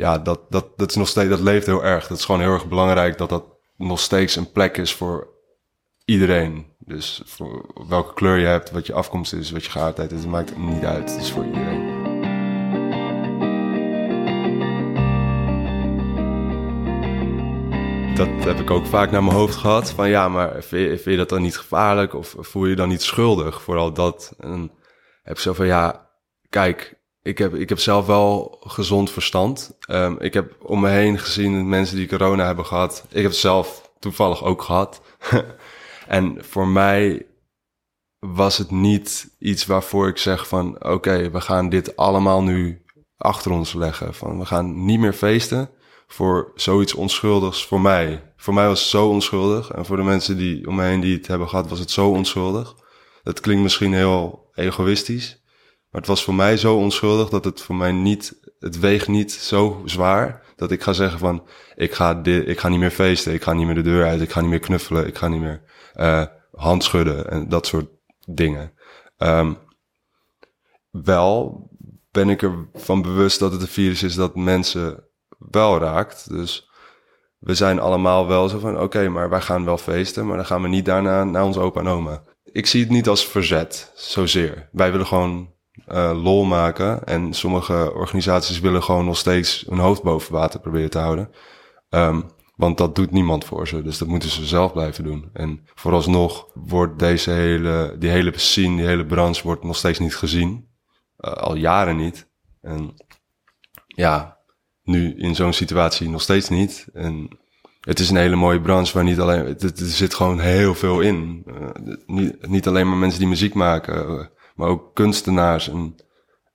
ja, 0.00 0.18
dat, 0.18 0.40
dat, 0.48 0.78
dat 0.78 0.90
is 0.90 0.96
nog 0.96 1.08
steeds, 1.08 1.28
dat 1.28 1.40
leeft 1.40 1.66
heel 1.66 1.84
erg. 1.84 2.06
Dat 2.06 2.18
is 2.18 2.24
gewoon 2.24 2.40
heel 2.40 2.52
erg 2.52 2.68
belangrijk 2.68 3.18
dat 3.18 3.28
dat 3.28 3.44
nog 3.76 4.00
steeds 4.00 4.36
een 4.36 4.52
plek 4.52 4.76
is 4.76 4.94
voor 4.94 5.28
iedereen. 6.04 6.66
Dus 6.78 7.22
voor 7.24 7.66
welke 7.88 8.14
kleur 8.14 8.38
je 8.38 8.46
hebt, 8.46 8.70
wat 8.70 8.86
je 8.86 8.92
afkomst 8.92 9.32
is, 9.32 9.50
wat 9.50 9.64
je 9.64 9.70
geaardheid 9.70 10.12
is, 10.12 10.26
maakt 10.26 10.56
niet 10.56 10.84
uit. 10.84 11.10
Het 11.10 11.20
is 11.20 11.30
voor 11.32 11.44
iedereen. 11.44 11.98
Dat 18.14 18.44
heb 18.44 18.60
ik 18.60 18.70
ook 18.70 18.86
vaak 18.86 19.10
naar 19.10 19.24
mijn 19.24 19.36
hoofd 19.36 19.56
gehad. 19.56 19.90
Van 19.90 20.08
ja, 20.08 20.28
maar 20.28 20.62
vind 20.62 20.82
je, 20.82 20.88
vind 20.88 21.04
je 21.04 21.16
dat 21.16 21.28
dan 21.28 21.42
niet 21.42 21.58
gevaarlijk? 21.58 22.14
Of 22.14 22.34
voel 22.38 22.64
je 22.64 22.70
je 22.70 22.76
dan 22.76 22.88
niet 22.88 23.02
schuldig? 23.02 23.62
Vooral 23.62 23.92
dat. 23.92 24.34
En 24.38 24.70
heb 25.22 25.34
ik 25.34 25.42
zo 25.42 25.52
van 25.52 25.66
ja, 25.66 26.10
kijk, 26.48 26.99
ik 27.22 27.38
heb, 27.38 27.54
ik 27.54 27.68
heb 27.68 27.78
zelf 27.78 28.06
wel 28.06 28.56
gezond 28.60 29.10
verstand. 29.10 29.76
Um, 29.90 30.16
ik 30.20 30.34
heb 30.34 30.56
om 30.62 30.80
me 30.80 30.88
heen 30.88 31.18
gezien 31.18 31.68
mensen 31.68 31.96
die 31.96 32.08
corona 32.08 32.46
hebben 32.46 32.66
gehad. 32.66 33.04
Ik 33.08 33.22
heb 33.22 33.30
het 33.30 33.40
zelf 33.40 33.90
toevallig 33.98 34.44
ook 34.44 34.62
gehad. 34.62 35.00
en 36.06 36.44
voor 36.44 36.68
mij 36.68 37.26
was 38.18 38.58
het 38.58 38.70
niet 38.70 39.34
iets 39.38 39.66
waarvoor 39.66 40.08
ik 40.08 40.18
zeg 40.18 40.48
van... 40.48 40.84
oké, 40.84 41.30
we 41.30 41.40
gaan 41.40 41.68
dit 41.68 41.96
allemaal 41.96 42.42
nu 42.42 42.84
achter 43.16 43.50
ons 43.50 43.72
leggen. 43.72 44.14
Van, 44.14 44.38
we 44.38 44.46
gaan 44.46 44.84
niet 44.84 45.00
meer 45.00 45.12
feesten 45.12 45.70
voor 46.06 46.52
zoiets 46.54 46.94
onschuldigs 46.94 47.66
voor 47.66 47.80
mij. 47.80 48.32
Voor 48.36 48.54
mij 48.54 48.66
was 48.66 48.80
het 48.80 48.88
zo 48.88 49.08
onschuldig. 49.08 49.70
En 49.70 49.86
voor 49.86 49.96
de 49.96 50.02
mensen 50.02 50.36
die 50.36 50.66
om 50.66 50.74
me 50.74 50.84
heen 50.84 51.00
die 51.00 51.16
het 51.16 51.26
hebben 51.26 51.48
gehad, 51.48 51.68
was 51.68 51.78
het 51.78 51.90
zo 51.90 52.08
onschuldig. 52.10 52.74
Dat 53.22 53.40
klinkt 53.40 53.62
misschien 53.62 53.92
heel 53.92 54.50
egoïstisch. 54.54 55.39
Maar 55.90 56.00
het 56.00 56.10
was 56.10 56.24
voor 56.24 56.34
mij 56.34 56.56
zo 56.56 56.76
onschuldig 56.76 57.28
dat 57.28 57.44
het 57.44 57.60
voor 57.60 57.74
mij 57.74 57.92
niet, 57.92 58.40
het 58.58 58.78
weegt 58.78 59.08
niet 59.08 59.32
zo 59.32 59.82
zwaar 59.84 60.42
dat 60.56 60.70
ik 60.70 60.82
ga 60.82 60.92
zeggen 60.92 61.18
van, 61.18 61.46
ik 61.74 61.94
ga, 61.94 62.14
dit, 62.14 62.48
ik 62.48 62.60
ga 62.60 62.68
niet 62.68 62.78
meer 62.78 62.90
feesten, 62.90 63.32
ik 63.32 63.42
ga 63.42 63.52
niet 63.52 63.66
meer 63.66 63.74
de 63.74 63.82
deur 63.82 64.06
uit, 64.06 64.20
ik 64.20 64.30
ga 64.30 64.40
niet 64.40 64.50
meer 64.50 64.58
knuffelen, 64.58 65.06
ik 65.06 65.16
ga 65.16 65.28
niet 65.28 65.40
meer 65.40 65.62
uh, 65.96 66.24
handschudden 66.52 67.30
en 67.30 67.48
dat 67.48 67.66
soort 67.66 67.88
dingen. 68.26 68.72
Um, 69.18 69.58
wel 70.90 71.68
ben 72.10 72.28
ik 72.28 72.42
ervan 72.42 73.02
bewust 73.02 73.38
dat 73.38 73.52
het 73.52 73.62
een 73.62 73.68
virus 73.68 74.02
is 74.02 74.14
dat 74.14 74.36
mensen 74.36 75.04
wel 75.38 75.78
raakt. 75.78 76.28
Dus 76.28 76.70
we 77.38 77.54
zijn 77.54 77.80
allemaal 77.80 78.26
wel 78.26 78.48
zo 78.48 78.58
van, 78.58 78.80
oké, 78.80 79.08
maar 79.08 79.30
wij 79.30 79.40
gaan 79.40 79.64
wel 79.64 79.78
feesten, 79.78 80.26
maar 80.26 80.36
dan 80.36 80.46
gaan 80.46 80.62
we 80.62 80.68
niet 80.68 80.84
daarna 80.84 81.24
naar 81.24 81.44
ons 81.44 81.58
opa 81.58 81.80
en 81.80 81.86
oma. 81.88 82.22
Ik 82.44 82.66
zie 82.66 82.80
het 82.80 82.90
niet 82.90 83.08
als 83.08 83.26
verzet, 83.26 83.92
zozeer. 83.94 84.68
Wij 84.72 84.90
willen 84.90 85.06
gewoon 85.06 85.58
uh, 85.88 86.22
lol 86.22 86.44
maken 86.44 87.04
en 87.04 87.32
sommige 87.32 87.92
organisaties 87.94 88.60
willen 88.60 88.82
gewoon 88.82 89.04
nog 89.04 89.16
steeds 89.16 89.64
hun 89.68 89.78
hoofd 89.78 90.02
boven 90.02 90.32
water 90.32 90.60
proberen 90.60 90.90
te 90.90 90.98
houden. 90.98 91.30
Um, 91.90 92.24
want 92.60 92.78
dat 92.78 92.94
doet 92.94 93.10
niemand 93.10 93.44
voor 93.44 93.68
ze, 93.68 93.82
dus 93.82 93.98
dat 93.98 94.08
moeten 94.08 94.28
ze 94.28 94.46
zelf 94.46 94.72
blijven 94.72 95.04
doen. 95.04 95.30
En 95.32 95.66
vooralsnog 95.74 96.46
wordt 96.54 96.98
deze 96.98 97.30
hele, 97.30 97.96
die 97.98 98.10
hele 98.10 98.32
scene, 98.34 98.76
die 98.76 98.86
hele 98.86 99.06
branche 99.06 99.42
wordt 99.42 99.64
nog 99.64 99.76
steeds 99.76 99.98
niet 99.98 100.16
gezien. 100.16 100.68
Uh, 101.20 101.32
al 101.32 101.54
jaren 101.54 101.96
niet. 101.96 102.28
En 102.60 102.94
ja, 103.86 104.36
nu 104.82 105.14
in 105.16 105.34
zo'n 105.34 105.52
situatie 105.52 106.08
nog 106.08 106.22
steeds 106.22 106.48
niet. 106.48 106.88
En 106.92 107.38
het 107.80 107.98
is 107.98 108.10
een 108.10 108.16
hele 108.16 108.36
mooie 108.36 108.60
branche 108.60 108.94
waar 108.94 109.04
niet 109.04 109.20
alleen, 109.20 109.58
er, 109.58 109.72
zit 109.74 110.14
gewoon 110.14 110.40
heel 110.40 110.74
veel 110.74 111.00
in. 111.00 111.42
Uh, 111.46 111.94
niet, 112.06 112.48
niet 112.48 112.66
alleen 112.66 112.88
maar 112.88 112.98
mensen 112.98 113.20
die 113.20 113.28
muziek 113.28 113.54
maken, 113.54 114.30
maar 114.60 114.68
ook 114.68 114.94
kunstenaars 114.94 115.68
en, 115.68 115.96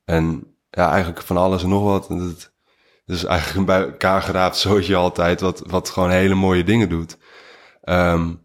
en 0.03 0.55
ja, 0.69 0.89
eigenlijk 0.89 1.21
van 1.21 1.37
alles 1.37 1.63
en 1.63 1.69
nog 1.69 1.83
wat. 1.83 2.09
En 2.09 2.17
het, 2.17 2.53
dus 3.05 3.23
eigenlijk 3.23 3.67
bij 3.67 3.81
elkaar 3.81 4.21
geraapt 4.21 4.57
zootje 4.57 4.95
altijd, 4.95 5.41
wat, 5.41 5.61
wat 5.65 5.89
gewoon 5.89 6.09
hele 6.09 6.35
mooie 6.35 6.63
dingen 6.63 6.89
doet. 6.89 7.17
Um, 7.83 8.43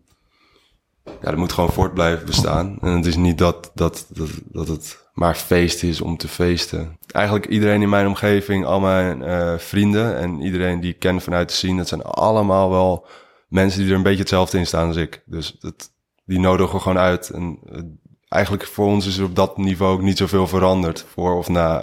ja, 1.05 1.31
dat 1.31 1.37
moet 1.37 1.52
gewoon 1.52 1.73
voort 1.73 1.95
blijven 1.95 2.26
bestaan. 2.26 2.79
En 2.81 2.90
het 2.90 3.07
is 3.07 3.17
niet 3.17 3.38
dat, 3.38 3.71
dat, 3.75 4.07
dat, 4.09 4.31
dat 4.45 4.69
het 4.69 5.09
maar 5.12 5.35
feest 5.35 5.83
is 5.83 6.00
om 6.00 6.17
te 6.17 6.29
feesten. 6.29 6.99
Eigenlijk 7.07 7.47
iedereen 7.47 7.83
in 7.83 7.88
mijn 7.88 8.07
omgeving, 8.07 8.64
al 8.64 8.81
mijn 8.81 9.23
uh, 9.23 9.59
vrienden 9.59 10.17
en 10.17 10.40
iedereen 10.40 10.81
die 10.81 10.93
ik 10.93 10.99
ken 10.99 11.21
vanuit 11.21 11.49
de 11.49 11.55
scene, 11.55 11.76
dat 11.76 11.88
zijn 11.88 12.02
allemaal 12.02 12.71
wel 12.71 13.07
mensen 13.49 13.81
die 13.81 13.90
er 13.90 13.97
een 13.97 14.02
beetje 14.02 14.19
hetzelfde 14.19 14.59
in 14.59 14.67
staan 14.67 14.87
als 14.87 14.97
ik. 14.97 15.23
Dus 15.26 15.57
dat, 15.59 15.93
die 16.25 16.38
nodigen 16.38 16.81
gewoon 16.81 16.99
uit. 16.99 17.31
En 17.31 17.59
uh, 17.73 17.81
eigenlijk 18.31 18.67
voor 18.67 18.87
ons 18.87 19.07
is 19.07 19.19
er 19.19 19.25
op 19.25 19.37
dat 19.37 19.57
niveau 19.57 19.93
ook 19.93 20.03
niet 20.03 20.19
zoveel 20.19 20.47
veranderd. 20.47 21.05
Voor 21.13 21.37
of 21.37 21.49
na, 21.49 21.83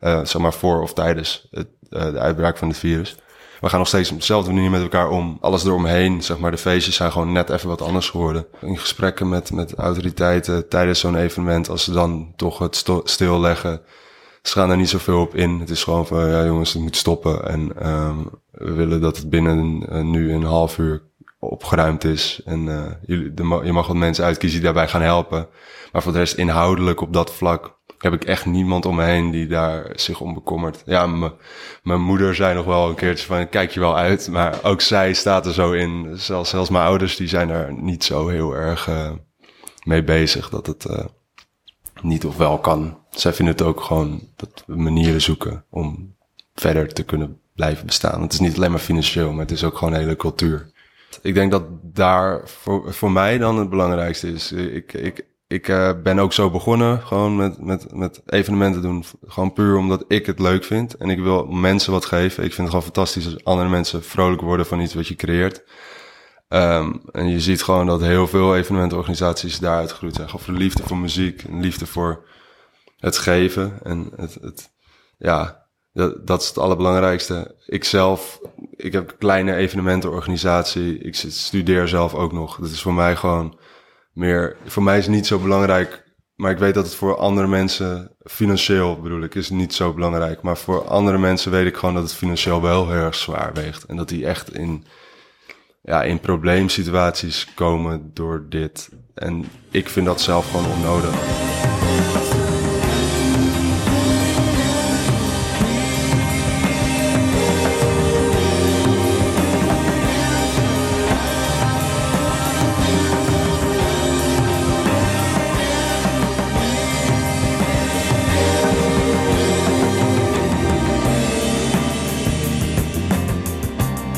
uh, 0.00 0.24
zeg 0.24 0.38
maar 0.38 0.54
voor 0.54 0.82
of 0.82 0.92
tijdens 0.92 1.46
het, 1.50 1.68
de 1.80 2.18
uitbraak 2.18 2.56
van 2.56 2.68
het 2.68 2.78
virus 2.78 3.16
we 3.60 3.68
gaan 3.68 3.78
nog 3.78 3.88
steeds 3.88 4.10
op 4.10 4.18
dezelfde 4.18 4.52
manier 4.52 4.70
met 4.70 4.82
elkaar 4.82 5.10
om. 5.10 5.38
Alles 5.40 5.64
eromheen, 5.64 6.22
zeg 6.22 6.38
maar, 6.38 6.50
de 6.50 6.58
feestjes 6.58 6.96
zijn 6.96 7.12
gewoon 7.12 7.32
net 7.32 7.50
even 7.50 7.68
wat 7.68 7.82
anders 7.82 8.10
geworden. 8.10 8.46
In 8.60 8.78
gesprekken 8.78 9.28
met, 9.28 9.52
met 9.52 9.74
autoriteiten 9.74 10.68
tijdens 10.68 11.00
zo'n 11.00 11.16
evenement, 11.16 11.68
als 11.68 11.84
ze 11.84 11.92
dan 11.92 12.32
toch 12.36 12.58
het 12.58 12.84
stilleggen, 13.04 13.80
ze 14.42 14.52
gaan 14.52 14.70
er 14.70 14.76
niet 14.76 14.88
zoveel 14.88 15.20
op 15.20 15.34
in. 15.34 15.60
Het 15.60 15.70
is 15.70 15.84
gewoon 15.84 16.06
van, 16.06 16.28
ja 16.28 16.44
jongens, 16.44 16.72
het 16.72 16.82
moet 16.82 16.96
stoppen. 16.96 17.48
En 17.48 17.88
um, 17.88 18.30
we 18.50 18.72
willen 18.72 19.00
dat 19.00 19.16
het 19.16 19.30
binnen 19.30 19.86
nu 20.10 20.32
een 20.32 20.44
half 20.44 20.78
uur 20.78 21.02
opgeruimd 21.38 22.04
is. 22.04 22.40
En 22.44 22.66
uh, 22.66 22.86
jullie, 23.06 23.34
de, 23.34 23.60
je 23.64 23.72
mag 23.72 23.86
wat 23.86 23.96
mensen 23.96 24.24
uitkiezen 24.24 24.58
die 24.60 24.66
daarbij 24.66 24.88
gaan 24.88 25.02
helpen. 25.02 25.48
Maar 25.92 26.02
voor 26.02 26.12
de 26.12 26.18
rest 26.18 26.34
inhoudelijk 26.34 27.00
op 27.00 27.12
dat 27.12 27.34
vlak 27.34 27.76
heb 27.98 28.12
ik 28.12 28.24
echt 28.24 28.46
niemand 28.46 28.86
om 28.86 28.96
me 28.96 29.04
heen 29.04 29.30
die 29.30 29.46
daar 29.46 29.92
zich 29.94 30.20
om 30.20 30.34
bekommert. 30.34 30.82
Ja, 30.86 31.06
mijn 31.82 32.00
moeder 32.00 32.34
zei 32.34 32.54
nog 32.54 32.64
wel 32.64 32.88
een 32.88 32.94
keertje 32.94 33.26
van, 33.26 33.48
kijk 33.48 33.70
je 33.70 33.80
wel 33.80 33.96
uit. 33.96 34.28
Maar 34.28 34.58
ook 34.62 34.80
zij 34.80 35.12
staat 35.12 35.46
er 35.46 35.52
zo 35.52 35.72
in. 35.72 36.18
Zelfs, 36.18 36.50
zelfs 36.50 36.70
mijn 36.70 36.84
ouders, 36.84 37.16
die 37.16 37.28
zijn 37.28 37.48
er 37.50 37.72
niet 37.72 38.04
zo 38.04 38.28
heel 38.28 38.54
erg 38.54 38.88
uh, 38.88 39.10
mee 39.84 40.04
bezig 40.04 40.48
dat 40.48 40.66
het 40.66 40.86
uh, 40.90 41.04
niet 42.02 42.24
of 42.24 42.36
wel 42.36 42.58
kan. 42.58 42.98
Zij 43.10 43.32
vinden 43.32 43.54
het 43.54 43.64
ook 43.64 43.80
gewoon 43.80 44.28
dat 44.36 44.64
we 44.66 44.76
manieren 44.76 45.22
zoeken 45.22 45.64
om 45.70 46.16
verder 46.54 46.92
te 46.92 47.04
kunnen 47.04 47.40
blijven 47.54 47.86
bestaan. 47.86 48.22
Het 48.22 48.32
is 48.32 48.40
niet 48.40 48.56
alleen 48.56 48.70
maar 48.70 48.80
financieel, 48.80 49.30
maar 49.30 49.40
het 49.40 49.50
is 49.50 49.64
ook 49.64 49.78
gewoon 49.78 49.94
een 49.94 50.00
hele 50.00 50.16
cultuur. 50.16 50.74
Ik 51.22 51.34
denk 51.34 51.50
dat 51.50 51.64
daar 51.82 52.48
voor, 52.48 52.94
voor 52.94 53.10
mij 53.10 53.38
dan 53.38 53.58
het 53.58 53.70
belangrijkste 53.70 54.32
is. 54.32 54.52
Ik, 54.52 54.92
ik, 54.92 55.26
ik 55.46 55.68
uh, 55.68 55.90
ben 56.02 56.18
ook 56.18 56.32
zo 56.32 56.50
begonnen, 56.50 57.00
gewoon 57.00 57.36
met, 57.36 57.60
met, 57.60 57.94
met 57.94 58.22
evenementen 58.26 58.82
doen. 58.82 59.04
Gewoon 59.26 59.52
puur 59.52 59.76
omdat 59.76 60.04
ik 60.08 60.26
het 60.26 60.38
leuk 60.38 60.64
vind. 60.64 60.94
En 60.94 61.10
ik 61.10 61.18
wil 61.18 61.46
mensen 61.46 61.92
wat 61.92 62.04
geven. 62.04 62.44
Ik 62.44 62.52
vind 62.52 62.56
het 62.56 62.68
gewoon 62.68 62.82
fantastisch 62.82 63.24
als 63.24 63.44
andere 63.44 63.68
mensen 63.68 64.02
vrolijk 64.02 64.40
worden 64.40 64.66
van 64.66 64.80
iets 64.80 64.94
wat 64.94 65.06
je 65.06 65.14
creëert. 65.14 65.64
Um, 66.48 67.02
en 67.12 67.28
je 67.28 67.40
ziet 67.40 67.62
gewoon 67.62 67.86
dat 67.86 68.00
heel 68.00 68.26
veel 68.26 68.56
evenementenorganisaties 68.56 69.58
daaruit 69.58 69.90
gegroeid 69.90 70.14
zijn. 70.14 70.28
Gewoon 70.28 70.56
liefde 70.56 70.82
voor 70.82 70.96
muziek, 70.96 71.42
en 71.42 71.60
liefde 71.60 71.86
voor 71.86 72.26
het 72.96 73.18
geven. 73.18 73.78
En 73.82 74.10
het, 74.16 74.38
het 74.40 74.70
ja, 75.18 75.66
dat, 75.92 76.26
dat 76.26 76.42
is 76.42 76.48
het 76.48 76.58
allerbelangrijkste. 76.58 77.54
Ik 77.66 77.84
zelf, 77.84 78.40
ik 78.86 78.92
heb 78.92 79.10
een 79.10 79.18
kleine 79.18 79.54
evenementenorganisatie. 79.54 80.98
Ik 80.98 81.14
studeer 81.14 81.88
zelf 81.88 82.14
ook 82.14 82.32
nog. 82.32 82.56
Dat 82.56 82.70
is 82.70 82.82
voor 82.82 82.94
mij 82.94 83.16
gewoon 83.16 83.58
meer, 84.12 84.56
voor 84.66 84.82
mij 84.82 84.98
is 84.98 85.06
het 85.06 85.14
niet 85.14 85.26
zo 85.26 85.38
belangrijk, 85.38 86.04
maar 86.34 86.50
ik 86.50 86.58
weet 86.58 86.74
dat 86.74 86.84
het 86.84 86.94
voor 86.94 87.16
andere 87.16 87.46
mensen, 87.46 88.16
financieel 88.24 89.00
bedoel 89.00 89.22
ik, 89.22 89.34
is 89.34 89.50
niet 89.50 89.74
zo 89.74 89.92
belangrijk. 89.92 90.42
Maar 90.42 90.56
voor 90.56 90.84
andere 90.84 91.18
mensen 91.18 91.50
weet 91.50 91.66
ik 91.66 91.76
gewoon 91.76 91.94
dat 91.94 92.02
het 92.02 92.14
financieel 92.14 92.62
wel 92.62 92.90
heel 92.90 93.00
erg 93.00 93.14
zwaar 93.14 93.52
weegt. 93.54 93.84
En 93.84 93.96
dat 93.96 94.08
die 94.08 94.26
echt 94.26 94.54
in, 94.54 94.84
ja, 95.82 96.02
in 96.02 96.20
probleemsituaties 96.20 97.54
komen 97.54 98.10
door 98.14 98.46
dit. 98.48 98.90
En 99.14 99.44
ik 99.70 99.88
vind 99.88 100.06
dat 100.06 100.20
zelf 100.20 100.50
gewoon 100.50 100.72
onnodig. 100.72 102.25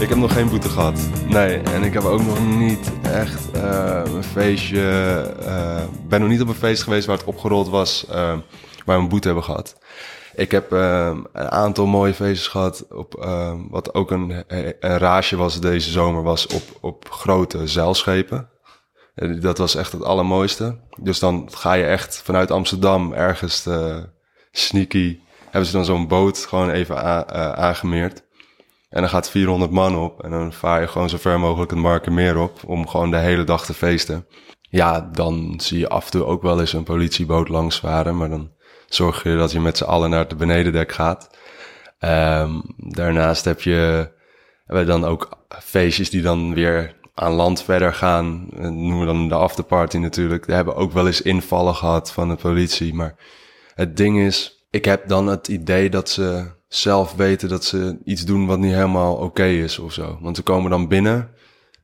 Ik 0.00 0.08
heb 0.08 0.18
nog 0.18 0.32
geen 0.32 0.48
boete 0.48 0.68
gehad. 0.68 1.08
Nee, 1.26 1.58
en 1.58 1.82
ik 1.82 1.92
heb 1.92 2.04
ook 2.04 2.22
nog 2.22 2.46
niet 2.46 2.90
echt 3.02 3.56
uh, 3.56 4.02
een 4.04 4.24
feestje. 4.24 4.80
Uh, 5.42 5.82
ben 6.08 6.20
nog 6.20 6.28
niet 6.28 6.40
op 6.40 6.48
een 6.48 6.54
feest 6.54 6.82
geweest 6.82 7.06
waar 7.06 7.16
het 7.16 7.26
opgerold 7.26 7.68
was, 7.68 8.06
uh, 8.08 8.14
waar 8.14 8.42
we 8.84 8.92
een 8.92 9.08
boete 9.08 9.26
hebben 9.26 9.44
gehad. 9.44 9.78
Ik 10.34 10.50
heb 10.50 10.70
een 10.70 11.28
aantal 11.32 11.86
mooie 11.86 12.14
feestjes 12.14 12.48
gehad. 12.48 12.86
Op, 12.90 13.14
wat 13.70 13.94
ook 13.94 14.10
een, 14.10 14.44
een 14.80 14.98
raasje 14.98 15.36
was 15.36 15.60
deze 15.60 15.90
zomer, 15.90 16.22
was 16.22 16.46
op, 16.46 16.62
op 16.80 17.10
grote 17.10 17.66
zeilschepen. 17.66 18.48
Dat 19.40 19.58
was 19.58 19.74
echt 19.74 19.92
het 19.92 20.04
allermooiste. 20.04 20.78
Dus 21.00 21.18
dan 21.18 21.48
ga 21.52 21.72
je 21.72 21.84
echt 21.84 22.20
vanuit 22.24 22.50
Amsterdam 22.50 23.12
ergens 23.12 23.68
sneaky. 24.50 25.18
Hebben 25.44 25.66
ze 25.66 25.76
dan 25.76 25.84
zo'n 25.84 26.08
boot 26.08 26.38
gewoon 26.38 26.70
even 26.70 27.26
aangemeerd. 27.56 28.26
En 28.88 29.00
dan 29.00 29.08
gaat 29.10 29.30
400 29.30 29.70
man 29.70 29.96
op 29.96 30.22
en 30.22 30.30
dan 30.30 30.52
vaar 30.52 30.80
je 30.80 30.88
gewoon 30.88 31.08
zo 31.08 31.16
ver 31.16 31.40
mogelijk 31.40 31.70
het 31.70 31.80
Markermeer 31.80 32.38
op 32.38 32.60
om 32.66 32.88
gewoon 32.88 33.10
de 33.10 33.16
hele 33.16 33.44
dag 33.44 33.64
te 33.64 33.74
feesten. 33.74 34.26
Ja, 34.60 35.08
dan 35.12 35.54
zie 35.60 35.78
je 35.78 35.88
af 35.88 36.04
en 36.04 36.10
toe 36.10 36.24
ook 36.24 36.42
wel 36.42 36.60
eens 36.60 36.72
een 36.72 36.84
politieboot 36.84 37.48
langs 37.48 37.78
varen, 37.78 38.16
maar 38.16 38.28
dan 38.28 38.52
zorg 38.86 39.22
je 39.22 39.36
dat 39.36 39.52
je 39.52 39.60
met 39.60 39.76
z'n 39.76 39.84
allen 39.84 40.10
naar 40.10 40.18
het 40.18 40.36
benedendek 40.36 40.92
gaat. 40.92 41.30
Um, 42.00 42.62
daarnaast 42.76 43.44
heb 43.44 43.60
je 43.60 44.10
hebben 44.68 44.86
dan 44.86 45.04
ook 45.04 45.28
feestjes 45.48 46.10
die 46.10 46.22
dan 46.22 46.54
weer 46.54 46.96
aan 47.14 47.32
land 47.32 47.62
verder 47.62 47.94
gaan. 47.94 48.46
Dat 48.50 48.72
noemen 48.72 49.00
we 49.00 49.06
dan 49.06 49.28
de 49.28 49.34
afterparty 49.34 49.96
natuurlijk. 49.96 50.44
We 50.44 50.52
hebben 50.52 50.76
ook 50.76 50.92
wel 50.92 51.06
eens 51.06 51.22
invallen 51.22 51.74
gehad 51.74 52.12
van 52.12 52.28
de 52.28 52.34
politie. 52.34 52.94
Maar 52.94 53.14
het 53.74 53.96
ding 53.96 54.18
is, 54.18 54.66
ik 54.70 54.84
heb 54.84 55.08
dan 55.08 55.26
het 55.26 55.48
idee 55.48 55.90
dat 55.90 56.08
ze 56.08 56.56
zelf 56.68 57.14
weten 57.14 57.48
dat 57.48 57.64
ze 57.64 57.98
iets 58.04 58.24
doen 58.24 58.46
wat 58.46 58.58
niet 58.58 58.72
helemaal 58.72 59.14
oké 59.14 59.44
is 59.44 59.78
of 59.78 59.92
zo. 59.92 60.18
Want 60.20 60.36
ze 60.36 60.42
komen 60.42 60.70
dan 60.70 60.88
binnen 60.88 61.30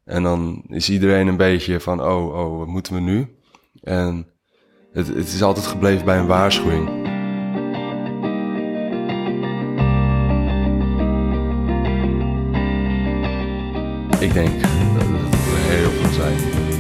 en 0.05 0.23
dan 0.23 0.63
is 0.69 0.91
iedereen 0.91 1.27
een 1.27 1.37
beetje 1.37 1.81
van, 1.81 2.03
oh, 2.03 2.35
oh, 2.35 2.59
wat 2.59 2.67
moeten 2.67 2.95
we 2.95 3.01
nu? 3.01 3.37
En 3.83 4.27
het, 4.93 5.09
het 5.09 5.27
is 5.27 5.43
altijd 5.43 5.67
gebleven 5.67 6.05
bij 6.05 6.19
een 6.19 6.27
waarschuwing. 6.27 6.89
Ik 14.21 14.33
denk 14.33 14.61
dat 14.61 14.71
het 15.07 15.35
heel 15.45 15.91
veel 15.91 16.13
zijn. 16.13 16.39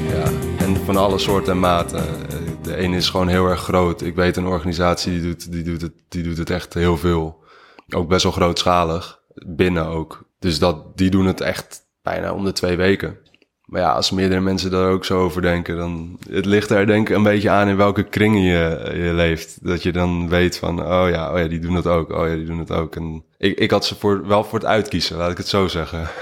Ja. 0.09 0.25
En 0.65 0.77
van, 0.77 0.85
van 0.85 0.97
alle 0.97 1.19
soorten 1.19 1.53
en 1.53 1.59
maten. 1.59 2.29
Eh, 2.29 2.37
de 2.63 2.77
ene 2.77 2.97
is 2.97 3.09
gewoon 3.09 3.29
heel 3.29 3.47
erg 3.47 3.61
groot. 3.61 4.03
Ik 4.03 4.15
weet 4.15 4.37
een 4.37 4.47
organisatie 4.47 5.13
die 5.13 5.23
doet, 5.23 5.53
die 5.53 5.63
doet, 5.63 5.81
het, 5.81 5.93
die 6.09 6.23
doet 6.23 6.39
het 6.39 6.51
echt 6.51 6.75
heel 6.75 6.97
veel. 6.97 7.44
Ook 7.89 8.09
best 8.09 8.23
wel 8.23 8.33
grootschalig. 8.33 9.23
Binnen 9.47 9.87
ook. 9.87 10.25
Dus 10.39 10.59
dat, 10.59 10.97
die 10.97 11.11
doen 11.11 11.27
het 11.27 11.41
echt 11.41 11.87
bijna 12.03 12.33
om 12.33 12.45
de 12.45 12.53
twee 12.53 12.77
weken. 12.77 13.19
Maar 13.65 13.81
ja, 13.81 13.93
als 13.93 14.11
meerdere 14.11 14.41
mensen 14.41 14.71
daar 14.71 14.91
ook 14.91 15.05
zo 15.05 15.21
over 15.21 15.43
denken, 15.43 15.77
dan 15.77 16.19
het 16.31 16.47
ligt 16.47 16.71
er 16.71 16.87
denk 16.87 17.09
ik 17.09 17.17
een 17.17 17.23
beetje 17.23 17.51
aan 17.51 17.69
in 17.69 17.77
welke 17.77 18.03
kringen 18.03 18.43
je, 18.43 18.91
je 18.95 19.13
leeft. 19.13 19.65
Dat 19.67 19.83
je 19.83 19.93
dan 19.93 20.29
weet 20.29 20.59
van, 20.59 20.81
oh 20.81 21.09
ja, 21.11 21.33
oh 21.33 21.39
ja, 21.39 21.49
die 21.49 21.59
doen 21.59 21.75
het 21.75 21.87
ook, 21.87 22.11
oh 22.11 22.29
ja, 22.29 22.35
die 22.35 22.45
doen 22.45 22.59
het 22.59 22.71
ook. 22.71 22.97
En 22.97 23.25
ik, 23.39 23.59
ik 23.59 23.71
had 23.71 23.85
ze 23.85 23.95
voor, 23.95 24.27
wel 24.27 24.45
voor 24.45 24.59
het 24.59 24.69
uitkiezen, 24.69 25.17
laat 25.17 25.31
ik 25.31 25.37
het 25.37 25.49
zo 25.49 25.69
zeggen. 25.69 26.09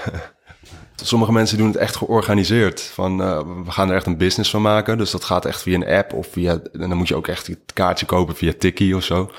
Sommige 0.95 1.31
mensen 1.31 1.57
doen 1.57 1.67
het 1.67 1.75
echt 1.75 1.95
georganiseerd. 1.95 2.81
Van, 2.81 3.21
uh, 3.21 3.39
we 3.65 3.71
gaan 3.71 3.89
er 3.89 3.95
echt 3.95 4.05
een 4.05 4.17
business 4.17 4.49
van 4.49 4.61
maken. 4.61 4.97
Dus 4.97 5.11
dat 5.11 5.23
gaat 5.23 5.45
echt 5.45 5.61
via 5.61 5.75
een 5.75 5.87
app 5.87 6.13
of 6.13 6.27
via... 6.27 6.59
En 6.71 6.89
dan 6.89 6.97
moet 6.97 7.07
je 7.07 7.15
ook 7.15 7.27
echt 7.27 7.47
het 7.47 7.73
kaartje 7.73 8.05
kopen 8.05 8.35
via 8.35 8.53
Tiki 8.57 8.93
of 8.93 9.03
zo. 9.03 9.29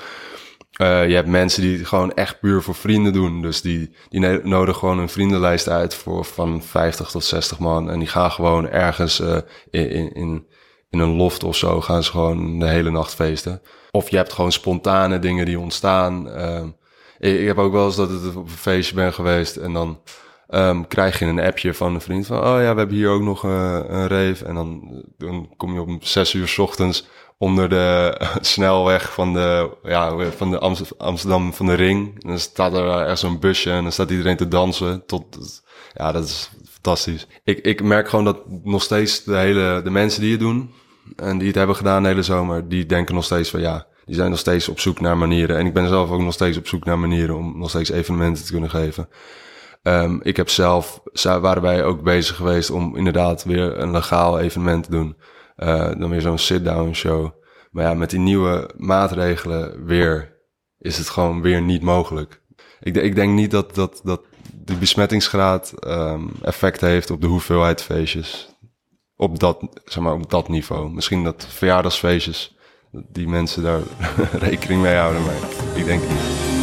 Uh, 0.81 1.07
je 1.07 1.15
hebt 1.15 1.27
mensen 1.27 1.61
die 1.61 1.77
het 1.77 1.87
gewoon 1.87 2.13
echt 2.13 2.39
puur 2.39 2.61
voor 2.61 2.75
vrienden 2.75 3.13
doen. 3.13 3.41
Dus 3.41 3.61
die, 3.61 3.91
die 4.09 4.19
nodigen 4.43 4.79
gewoon 4.79 4.99
een 4.99 5.09
vriendenlijst 5.09 5.69
uit 5.69 5.93
voor 5.93 6.25
van 6.25 6.63
50 6.63 7.09
tot 7.09 7.23
60 7.23 7.59
man. 7.59 7.89
En 7.89 7.99
die 7.99 8.07
gaan 8.07 8.31
gewoon 8.31 8.69
ergens 8.69 9.19
uh, 9.19 9.37
in, 9.69 10.13
in, 10.13 10.47
in 10.89 10.99
een 10.99 11.15
loft 11.15 11.43
of 11.43 11.55
zo 11.55 11.81
gaan 11.81 12.03
ze 12.03 12.11
gewoon 12.11 12.59
de 12.59 12.67
hele 12.67 12.91
nacht 12.91 13.13
feesten. 13.13 13.61
Of 13.91 14.09
je 14.09 14.17
hebt 14.17 14.33
gewoon 14.33 14.51
spontane 14.51 15.19
dingen 15.19 15.45
die 15.45 15.59
ontstaan. 15.59 16.27
Uh, 16.27 16.63
ik, 17.19 17.39
ik, 17.39 17.47
heb 17.47 17.57
ook 17.57 17.71
wel 17.71 17.85
eens 17.85 17.95
dat 17.95 18.09
het 18.09 18.35
op 18.35 18.47
een 18.47 18.49
feestje 18.49 18.95
ben 18.95 19.13
geweest 19.13 19.55
en 19.55 19.73
dan 19.73 19.99
um, 20.49 20.87
krijg 20.87 21.19
je 21.19 21.25
een 21.25 21.39
appje 21.39 21.73
van 21.73 21.93
een 21.93 22.01
vriend 22.01 22.25
van, 22.25 22.37
oh 22.37 22.43
ja, 22.43 22.71
we 22.73 22.79
hebben 22.79 22.95
hier 22.95 23.09
ook 23.09 23.21
nog 23.21 23.45
uh, 23.45 23.79
een 23.87 24.07
rave. 24.07 24.45
En 24.45 24.55
dan, 24.55 25.03
dan 25.17 25.53
kom 25.57 25.73
je 25.73 25.81
om 25.81 25.97
zes 26.01 26.33
uur 26.33 26.47
s 26.47 26.57
ochtends 26.57 27.07
onder 27.37 27.69
de 27.69 28.17
snelweg 28.41 29.13
van 29.13 29.33
de, 29.33 29.69
ja, 29.83 30.29
van 30.29 30.51
de 30.51 30.59
Amsterdam 30.97 31.53
van 31.53 31.65
de 31.65 31.73
Ring. 31.73 32.21
En 32.21 32.29
dan 32.29 32.39
staat 32.39 32.73
er 32.73 33.07
echt 33.07 33.19
zo'n 33.19 33.39
busje 33.39 33.71
en 33.71 33.83
dan 33.83 33.91
staat 33.91 34.09
iedereen 34.09 34.37
te 34.37 34.47
dansen. 34.47 35.05
Tot, 35.05 35.23
ja, 35.93 36.11
dat 36.11 36.23
is 36.23 36.49
fantastisch. 36.71 37.27
Ik, 37.43 37.59
ik 37.59 37.83
merk 37.83 38.09
gewoon 38.09 38.25
dat 38.25 38.37
nog 38.63 38.83
steeds 38.83 39.23
de 39.23 39.35
hele, 39.35 39.81
de 39.83 39.89
mensen 39.89 40.21
die 40.21 40.31
het 40.31 40.39
doen 40.39 40.73
en 41.15 41.37
die 41.37 41.47
het 41.47 41.57
hebben 41.57 41.75
gedaan 41.75 42.03
de 42.03 42.09
hele 42.09 42.23
zomer, 42.23 42.67
die 42.69 42.85
denken 42.85 43.15
nog 43.15 43.23
steeds 43.23 43.49
van 43.49 43.59
ja, 43.59 43.87
die 44.05 44.15
zijn 44.15 44.29
nog 44.29 44.39
steeds 44.39 44.69
op 44.69 44.79
zoek 44.79 44.99
naar 44.99 45.17
manieren. 45.17 45.57
En 45.57 45.65
ik 45.65 45.73
ben 45.73 45.87
zelf 45.87 46.09
ook 46.09 46.21
nog 46.21 46.33
steeds 46.33 46.57
op 46.57 46.67
zoek 46.67 46.85
naar 46.85 46.99
manieren 46.99 47.35
om 47.35 47.57
nog 47.57 47.69
steeds 47.69 47.89
evenementen 47.89 48.45
te 48.45 48.51
kunnen 48.51 48.69
geven. 48.69 49.09
Um, 49.87 50.19
ik 50.23 50.37
heb 50.37 50.49
zelf, 50.49 51.01
waren 51.21 51.61
wij 51.61 51.83
ook 51.83 52.03
bezig 52.03 52.35
geweest 52.35 52.69
om 52.69 52.95
inderdaad 52.95 53.43
weer 53.43 53.79
een 53.79 53.91
legaal 53.91 54.39
evenement 54.39 54.83
te 54.83 54.91
doen. 54.91 55.15
Uh, 55.57 55.91
dan 55.97 56.09
weer 56.09 56.21
zo'n 56.21 56.37
sit-down 56.37 56.93
show. 56.93 57.31
Maar 57.71 57.83
ja, 57.83 57.93
met 57.93 58.09
die 58.09 58.19
nieuwe 58.19 58.69
maatregelen 58.77 59.85
weer 59.85 60.37
is 60.79 60.97
het 60.97 61.09
gewoon 61.09 61.41
weer 61.41 61.61
niet 61.61 61.81
mogelijk. 61.81 62.41
Ik, 62.79 62.95
ik 62.95 63.15
denk 63.15 63.33
niet 63.33 63.51
dat, 63.51 63.75
dat, 63.75 64.01
dat 64.03 64.21
die 64.53 64.77
besmettingsgraad 64.77 65.73
um, 65.87 66.31
effect 66.41 66.81
heeft 66.81 67.09
op 67.09 67.21
de 67.21 67.27
hoeveelheid 67.27 67.81
feestjes. 67.81 68.49
Op 69.15 69.39
dat, 69.39 69.67
zeg 69.85 70.03
maar, 70.03 70.13
op 70.13 70.29
dat 70.29 70.47
niveau. 70.47 70.91
Misschien 70.91 71.23
dat 71.23 71.47
verjaardagsfeestjes, 71.49 72.57
die 72.91 73.27
mensen 73.27 73.63
daar 73.63 73.81
rekening 74.49 74.81
mee 74.81 74.95
houden, 74.95 75.23
maar 75.23 75.37
ik 75.75 75.85
denk 75.85 76.01
niet. 76.01 76.54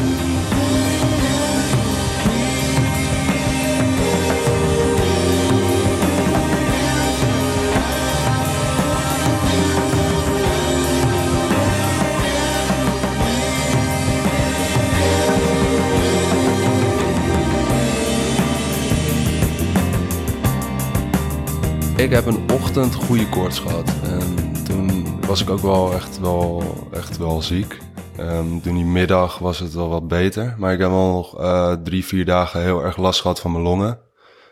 Ik 22.03 22.11
heb 22.11 22.27
een 22.27 22.51
ochtend 22.51 22.95
goede 22.95 23.29
koorts 23.29 23.59
gehad. 23.59 23.93
En 24.03 24.53
toen 24.65 25.21
was 25.27 25.43
ik 25.43 25.51
ook 25.51 25.59
wel 25.61 25.93
echt 25.93 26.21
wel, 26.21 26.63
echt 26.93 27.19
wel 27.19 27.43
ziek. 27.43 27.79
Um, 28.21 28.61
toen 28.63 28.75
die 28.75 28.85
middag 28.85 29.39
was 29.39 29.59
het 29.59 29.75
wel 29.75 29.89
wat 29.89 30.09
beter. 30.09 30.55
Maar 30.59 30.73
ik 30.73 30.79
heb 30.79 30.91
wel 30.91 31.13
nog 31.13 31.41
uh, 31.41 31.73
drie, 31.73 32.05
vier 32.05 32.25
dagen 32.25 32.63
heel 32.63 32.85
erg 32.85 32.97
last 32.97 33.21
gehad 33.21 33.41
van 33.41 33.53
mijn 33.53 33.65
longen. 33.65 33.99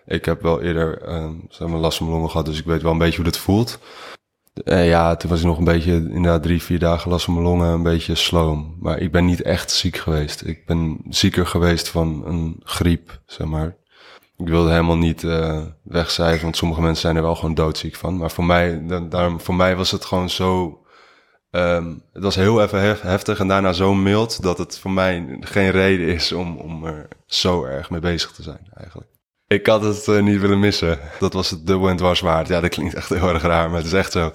Ik 0.07 0.25
heb 0.25 0.43
wel 0.43 0.63
eerder 0.63 1.03
maar 1.59 1.79
last 1.79 1.97
van 1.97 2.07
mijn 2.07 2.19
longen 2.19 2.31
gehad, 2.31 2.47
dus 2.47 2.59
ik 2.59 2.65
weet 2.65 2.83
wel 2.83 2.93
een 2.93 2.99
beetje 2.99 3.17
hoe 3.23 3.31
dat 3.31 3.39
voelt. 3.39 3.79
Uh, 4.65 4.89
ja, 4.89 5.17
toen 5.17 5.31
was 5.31 5.41
ik 5.41 5.47
nog 5.47 5.59
een 5.59 5.65
beetje, 5.65 5.93
inderdaad 5.93 6.43
drie, 6.43 6.63
vier 6.63 6.79
dagen 6.79 7.11
last 7.11 7.25
van 7.25 7.35
mijn 7.35 7.47
longen, 7.47 7.69
een 7.69 7.83
beetje 7.83 8.15
sloom. 8.15 8.77
Maar 8.81 8.99
ik 8.99 9.13
ben 9.13 9.25
niet 9.25 9.43
echt 9.43 9.71
ziek 9.71 9.97
geweest. 9.97 10.47
Ik 10.47 10.67
ben 10.67 10.99
zieker 11.09 11.47
geweest 11.47 11.89
van 11.89 12.23
een 12.27 12.61
griep, 12.65 13.21
zeg 13.27 13.47
maar. 13.47 13.79
Ik 14.41 14.49
wilde 14.49 14.71
helemaal 14.71 14.97
niet 14.97 15.23
uh, 15.23 15.63
wegcijferen, 15.83 16.43
want 16.43 16.57
sommige 16.57 16.81
mensen 16.81 17.01
zijn 17.01 17.17
er 17.17 17.23
wel 17.23 17.35
gewoon 17.35 17.55
doodziek 17.55 17.97
van. 17.97 18.17
Maar 18.17 18.31
voor 18.31 18.45
mij, 18.45 18.83
daarom, 19.09 19.41
voor 19.41 19.55
mij 19.55 19.77
was 19.77 19.91
het 19.91 20.05
gewoon 20.05 20.31
zo. 20.31 20.81
Um, 21.51 22.03
het 22.13 22.23
was 22.23 22.35
heel 22.35 22.63
even 22.63 22.81
heftig 23.01 23.39
en 23.39 23.49
daarna 23.49 23.73
zo 23.73 23.95
mild 23.95 24.43
dat 24.43 24.59
het 24.59 24.79
voor 24.79 24.91
mij 24.91 25.37
geen 25.41 25.71
reden 25.71 26.07
is 26.07 26.33
om, 26.33 26.57
om 26.57 26.85
er 26.85 27.09
zo 27.27 27.65
erg 27.65 27.91
mee 27.91 28.01
bezig 28.01 28.33
te 28.33 28.43
zijn, 28.43 28.71
eigenlijk. 28.75 29.09
Ik 29.47 29.67
had 29.67 29.83
het 29.83 30.07
uh, 30.07 30.23
niet 30.23 30.41
willen 30.41 30.61
missen. 30.61 30.99
Dat 31.19 31.33
was 31.33 31.51
het 31.51 31.67
dubbel 31.67 31.89
en 31.89 31.97
dwars 31.97 32.21
waard. 32.21 32.49
Ja, 32.49 32.61
dat 32.61 32.71
klinkt 32.71 32.95
echt 32.95 33.09
heel 33.09 33.29
erg 33.29 33.43
raar, 33.43 33.69
maar 33.69 33.79
het 33.79 33.87
is 33.87 33.93
echt 33.93 34.13
zo. 34.13 34.33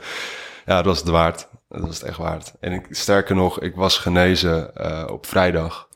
Ja, 0.66 0.76
dat 0.76 0.86
was 0.86 1.00
het 1.00 1.08
waard. 1.08 1.48
Dat 1.70 1.82
was 1.82 2.00
het 2.00 2.08
echt 2.08 2.18
waard. 2.18 2.54
En 2.60 2.72
ik, 2.72 2.86
sterker 2.90 3.36
nog, 3.36 3.60
ik 3.60 3.76
was 3.76 3.98
genezen 3.98 4.72
uh, 4.78 5.04
op 5.12 5.26
vrijdag. 5.26 5.88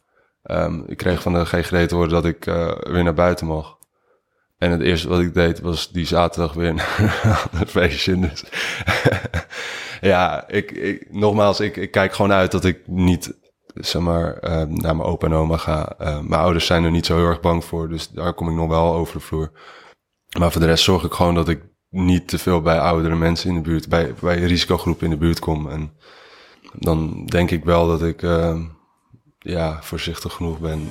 Um, 0.43 0.83
ik 0.87 0.97
kreeg 0.97 1.21
van 1.21 1.33
de 1.33 1.45
GGD 1.45 1.89
te 1.89 1.95
horen 1.95 2.09
dat 2.09 2.25
ik 2.25 2.43
weer 2.79 3.03
naar 3.03 3.13
buiten 3.13 3.45
mocht. 3.45 3.78
En 4.59 4.71
het 4.71 4.81
eerste 4.81 5.07
wat 5.07 5.19
ik 5.19 5.33
deed 5.33 5.59
was 5.59 5.91
die 5.91 6.05
zaterdag 6.05 6.53
weer 6.53 6.69
een 6.69 7.67
feestje. 7.77 8.19
Dus 8.19 8.43
ja, 10.11 10.47
ik, 10.47 10.71
ik, 10.71 11.07
nogmaals, 11.11 11.59
ik, 11.59 11.77
ik 11.77 11.91
kijk 11.91 12.13
gewoon 12.13 12.31
uit 12.31 12.51
dat 12.51 12.65
ik 12.65 12.87
niet 12.87 13.37
zeg 13.73 14.01
maar, 14.01 14.37
uh, 14.43 14.49
naar 14.63 14.95
mijn 14.95 15.01
opa 15.01 15.27
en 15.27 15.33
oma 15.33 15.57
ga. 15.57 15.95
Uh, 16.01 16.19
mijn 16.19 16.41
ouders 16.41 16.65
zijn 16.65 16.83
er 16.83 16.91
niet 16.91 17.05
zo 17.05 17.15
heel 17.15 17.25
erg 17.25 17.39
bang 17.39 17.63
voor, 17.63 17.89
dus 17.89 18.09
daar 18.09 18.33
kom 18.33 18.49
ik 18.49 18.55
nog 18.55 18.67
wel 18.69 18.93
over 18.93 19.13
de 19.13 19.19
vloer. 19.19 19.51
Maar 20.37 20.51
voor 20.51 20.61
de 20.61 20.67
rest 20.67 20.83
zorg 20.83 21.03
ik 21.03 21.13
gewoon 21.13 21.35
dat 21.35 21.49
ik 21.49 21.61
niet 21.89 22.27
te 22.27 22.37
veel 22.37 22.61
bij 22.61 22.79
oudere 22.79 23.15
mensen 23.15 23.49
in 23.49 23.55
de 23.55 23.61
buurt, 23.61 23.89
bij, 23.89 24.13
bij 24.21 24.39
risicogroepen 24.39 25.05
in 25.05 25.11
de 25.11 25.17
buurt 25.17 25.39
kom. 25.39 25.69
En 25.69 25.93
dan 26.73 27.25
denk 27.25 27.51
ik 27.51 27.63
wel 27.63 27.87
dat 27.87 28.03
ik 28.03 28.21
uh, 28.21 28.61
ja, 29.39 29.81
voorzichtig 29.81 30.33
genoeg 30.33 30.59
ben. 30.59 30.89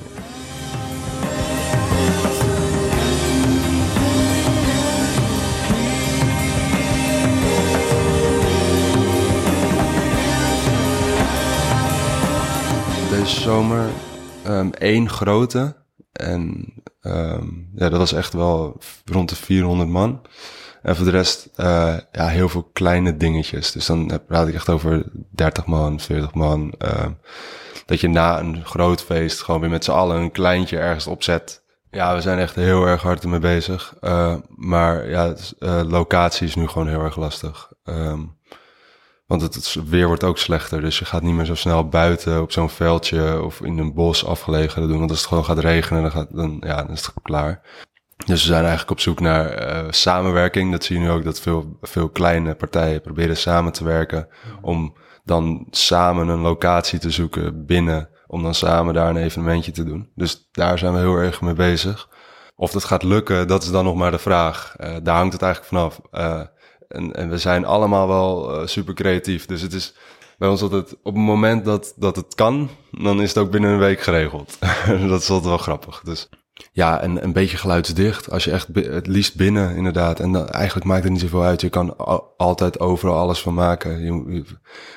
Deze 13.19 13.39
zomer 13.41 13.89
um, 14.47 14.73
één 14.73 15.09
grote. 15.09 15.75
En 16.11 16.73
um, 17.01 17.69
ja, 17.75 17.89
dat 17.89 17.99
was 17.99 18.13
echt 18.13 18.33
wel 18.33 18.77
rond 19.05 19.29
de 19.29 19.35
400 19.35 19.89
man. 19.89 20.21
En 20.81 20.95
voor 20.95 21.05
de 21.05 21.11
rest, 21.11 21.49
uh, 21.57 21.97
ja, 22.11 22.27
heel 22.27 22.49
veel 22.49 22.69
kleine 22.73 23.17
dingetjes. 23.17 23.71
Dus 23.71 23.85
dan 23.85 24.21
praat 24.27 24.47
ik 24.47 24.53
echt 24.53 24.69
over 24.69 25.03
30 25.31 25.65
man, 25.65 25.99
40 25.99 26.33
man. 26.33 26.73
Uh, 26.85 27.05
dat 27.85 27.99
je 27.99 28.07
na 28.07 28.39
een 28.39 28.65
groot 28.65 29.03
feest 29.03 29.41
gewoon 29.41 29.61
weer 29.61 29.69
met 29.69 29.83
z'n 29.83 29.91
allen 29.91 30.17
een 30.17 30.31
kleintje 30.31 30.77
ergens 30.77 31.07
opzet. 31.07 31.63
Ja, 31.91 32.15
we 32.15 32.21
zijn 32.21 32.39
echt 32.39 32.55
heel 32.55 32.85
erg 32.85 33.01
hard 33.01 33.23
ermee 33.23 33.39
bezig. 33.39 33.95
Uh, 34.01 34.35
maar 34.55 35.09
ja, 35.09 35.33
uh, 35.59 35.81
locatie 35.87 36.47
is 36.47 36.55
nu 36.55 36.67
gewoon 36.67 36.87
heel 36.87 37.03
erg 37.03 37.15
lastig. 37.15 37.71
Want 39.29 39.41
het, 39.41 39.75
weer 39.85 40.07
wordt 40.07 40.23
ook 40.23 40.37
slechter. 40.37 40.81
Dus 40.81 40.99
je 40.99 41.05
gaat 41.05 41.21
niet 41.21 41.33
meer 41.33 41.45
zo 41.45 41.55
snel 41.55 41.87
buiten 41.87 42.41
op 42.41 42.51
zo'n 42.51 42.69
veldje 42.69 43.43
of 43.43 43.61
in 43.61 43.77
een 43.77 43.93
bos 43.93 44.25
afgelegen 44.25 44.87
doen. 44.87 44.99
Want 44.99 45.09
als 45.09 45.19
het 45.19 45.27
gewoon 45.27 45.45
gaat 45.45 45.59
regenen, 45.59 46.01
dan, 46.01 46.11
gaat, 46.11 46.35
dan, 46.35 46.57
ja, 46.65 46.75
dan 46.75 46.91
is 46.91 47.05
het 47.05 47.13
klaar. 47.21 47.61
Dus 48.25 48.41
we 48.41 48.47
zijn 48.47 48.61
eigenlijk 48.61 48.91
op 48.91 48.99
zoek 48.99 49.19
naar 49.19 49.69
uh, 49.69 49.87
samenwerking. 49.89 50.71
Dat 50.71 50.83
zie 50.83 50.97
je 50.97 51.01
nu 51.01 51.09
ook, 51.09 51.23
dat 51.23 51.39
veel, 51.39 51.77
veel 51.81 52.09
kleine 52.09 52.55
partijen 52.55 53.01
proberen 53.01 53.37
samen 53.37 53.71
te 53.71 53.83
werken. 53.83 54.27
Om 54.61 54.97
dan 55.23 55.67
samen 55.69 56.27
een 56.27 56.39
locatie 56.39 56.99
te 56.99 57.11
zoeken 57.11 57.65
binnen. 57.65 58.09
Om 58.27 58.43
dan 58.43 58.55
samen 58.55 58.93
daar 58.93 59.09
een 59.09 59.17
evenementje 59.17 59.71
te 59.71 59.83
doen. 59.83 60.09
Dus 60.15 60.47
daar 60.51 60.77
zijn 60.77 60.93
we 60.93 60.99
heel 60.99 61.15
erg 61.15 61.41
mee 61.41 61.53
bezig. 61.53 62.09
Of 62.55 62.71
dat 62.71 62.83
gaat 62.83 63.03
lukken, 63.03 63.47
dat 63.47 63.63
is 63.63 63.71
dan 63.71 63.83
nog 63.83 63.95
maar 63.95 64.11
de 64.11 64.19
vraag. 64.19 64.75
Uh, 64.79 64.95
daar 65.03 65.15
hangt 65.15 65.33
het 65.33 65.41
eigenlijk 65.41 65.73
vanaf. 65.73 65.99
Uh, 66.11 66.41
en, 66.89 67.15
en 67.15 67.29
we 67.29 67.37
zijn 67.37 67.65
allemaal 67.65 68.07
wel 68.07 68.61
uh, 68.61 68.67
super 68.67 68.93
creatief. 68.93 69.45
Dus 69.45 69.61
het 69.61 69.73
is 69.73 69.95
bij 70.37 70.49
ons 70.49 70.61
altijd 70.61 70.93
op 71.03 71.13
het 71.13 71.23
moment 71.23 71.65
dat, 71.65 71.93
dat 71.95 72.15
het 72.15 72.35
kan, 72.35 72.69
dan 72.91 73.21
is 73.21 73.29
het 73.29 73.37
ook 73.37 73.51
binnen 73.51 73.71
een 73.71 73.79
week 73.79 74.01
geregeld. 74.01 74.57
dat 75.09 75.21
is 75.21 75.29
altijd 75.29 75.43
wel 75.43 75.57
grappig. 75.57 76.01
Dus 76.03 76.29
ja, 76.71 77.01
en 77.01 77.23
een 77.23 77.33
beetje 77.33 77.57
geluidsdicht. 77.57 78.31
Als 78.31 78.43
je 78.43 78.51
echt 78.51 78.67
het 78.73 79.07
liefst 79.07 79.35
binnen, 79.35 79.75
inderdaad. 79.75 80.19
En 80.19 80.31
dan, 80.31 80.47
eigenlijk 80.47 80.85
maakt 80.85 81.03
het 81.03 81.11
niet 81.11 81.21
zoveel 81.21 81.43
uit. 81.43 81.61
Je 81.61 81.69
kan 81.69 81.97
altijd 82.37 82.79
overal 82.79 83.17
alles 83.17 83.41
van 83.41 83.53
maken. 83.53 83.99
Je, 84.03 84.43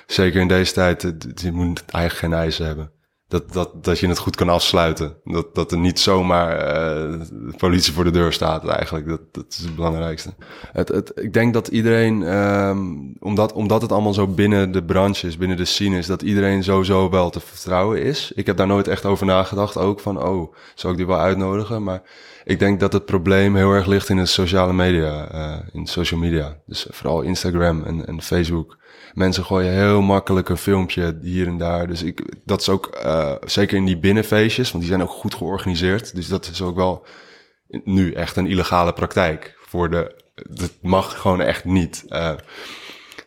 zeker 0.07 0.41
in 0.41 0.49
deze 0.49 0.73
tijd, 0.73 1.17
je 1.35 1.53
moet 1.53 1.85
eigenlijk 1.87 2.25
geen 2.25 2.41
eisen 2.41 2.67
hebben 2.67 2.93
dat, 3.33 3.53
dat, 3.53 3.85
dat 3.85 3.99
je 3.99 4.09
het 4.09 4.19
goed 4.19 4.37
kan 4.37 4.49
afsluiten. 4.49 5.17
Dat, 5.25 5.55
dat 5.55 5.73
er 5.73 5.79
niet 5.79 6.01
zomaar 6.01 6.77
uh, 7.11 7.21
politie 7.57 7.93
voor 7.93 8.05
de 8.05 8.11
deur 8.11 8.33
staat 8.33 8.69
eigenlijk. 8.69 9.09
Dat, 9.09 9.21
dat 9.33 9.45
is 9.49 9.59
het 9.59 9.75
belangrijkste. 9.75 10.35
Het, 10.73 10.89
het, 10.89 11.13
ik 11.15 11.33
denk 11.33 11.55
dat 11.55 11.69
iedereen, 11.69 12.23
um, 12.23 13.17
omdat, 13.21 13.53
omdat 13.53 13.83
het 13.83 13.93
allemaal 13.93 14.15
zo 14.15 14.27
binnen 14.27 14.73
de 14.73 14.85
branche 14.85 15.27
is, 15.27 15.37
binnen 15.37 15.57
de 15.57 15.65
scene 15.65 15.99
is, 15.99 16.07
dat 16.07 16.23
iedereen 16.23 16.65
sowieso 16.65 17.11
wel 17.11 17.31
te 17.31 17.41
vertrouwen 17.41 18.03
is. 18.03 18.33
Ik 18.35 18.47
heb 18.47 18.57
daar 18.57 18.67
nooit 18.67 18.89
echt 18.89 19.05
over 19.05 19.27
nagedacht, 19.27 19.77
ook 19.77 20.01
van, 20.01 20.23
oh, 20.23 20.55
zou 20.75 20.93
ik 20.93 20.99
die 20.99 21.09
wel 21.09 21.21
uitnodigen? 21.21 21.83
Maar 21.83 22.03
ik 22.45 22.59
denk 22.59 22.81
dat 22.81 22.93
het 22.93 23.05
probleem 23.05 23.57
heel 23.57 23.73
erg 23.73 23.87
ligt 23.87 24.09
in 24.09 24.17
de 24.17 24.27
sociale 24.27 24.73
media, 24.73 25.35
uh, 25.35 25.59
in 25.73 25.87
social 25.87 26.21
media. 26.21 26.57
Dus 26.67 26.87
vooral 26.91 27.21
Instagram 27.21 27.83
en, 27.83 28.07
en 28.07 28.23
Facebook 28.23 28.77
mensen 29.13 29.45
gooien 29.45 29.73
heel 29.73 30.01
makkelijk 30.01 30.49
een 30.49 30.57
filmpje 30.57 31.19
hier 31.23 31.47
en 31.47 31.59
daar. 31.59 31.87
Dus 31.87 32.03
ik, 32.03 32.35
dat 32.45 32.61
is 32.61 32.69
ook 32.69 33.01
uh, 33.05 33.35
zeker 33.45 33.77
in 33.77 33.85
die 33.85 33.99
binnenfeestjes, 33.99 34.71
want 34.71 34.85
die 34.85 34.93
zijn 34.93 35.09
ook 35.09 35.15
goed 35.15 35.35
georganiseerd. 35.35 36.15
Dus 36.15 36.29
dat 36.29 36.47
is 36.47 36.63
ook 36.63 36.77
wel 36.77 37.07
nu 37.85 38.13
echt 38.13 38.37
een 38.37 38.47
illegale 38.47 38.93
praktijk. 38.93 39.57
Voor 39.67 39.91
de, 39.91 40.23
dat 40.35 40.73
mag 40.81 41.21
gewoon 41.21 41.41
echt 41.41 41.65
niet. 41.65 42.05
Uh, 42.09 42.33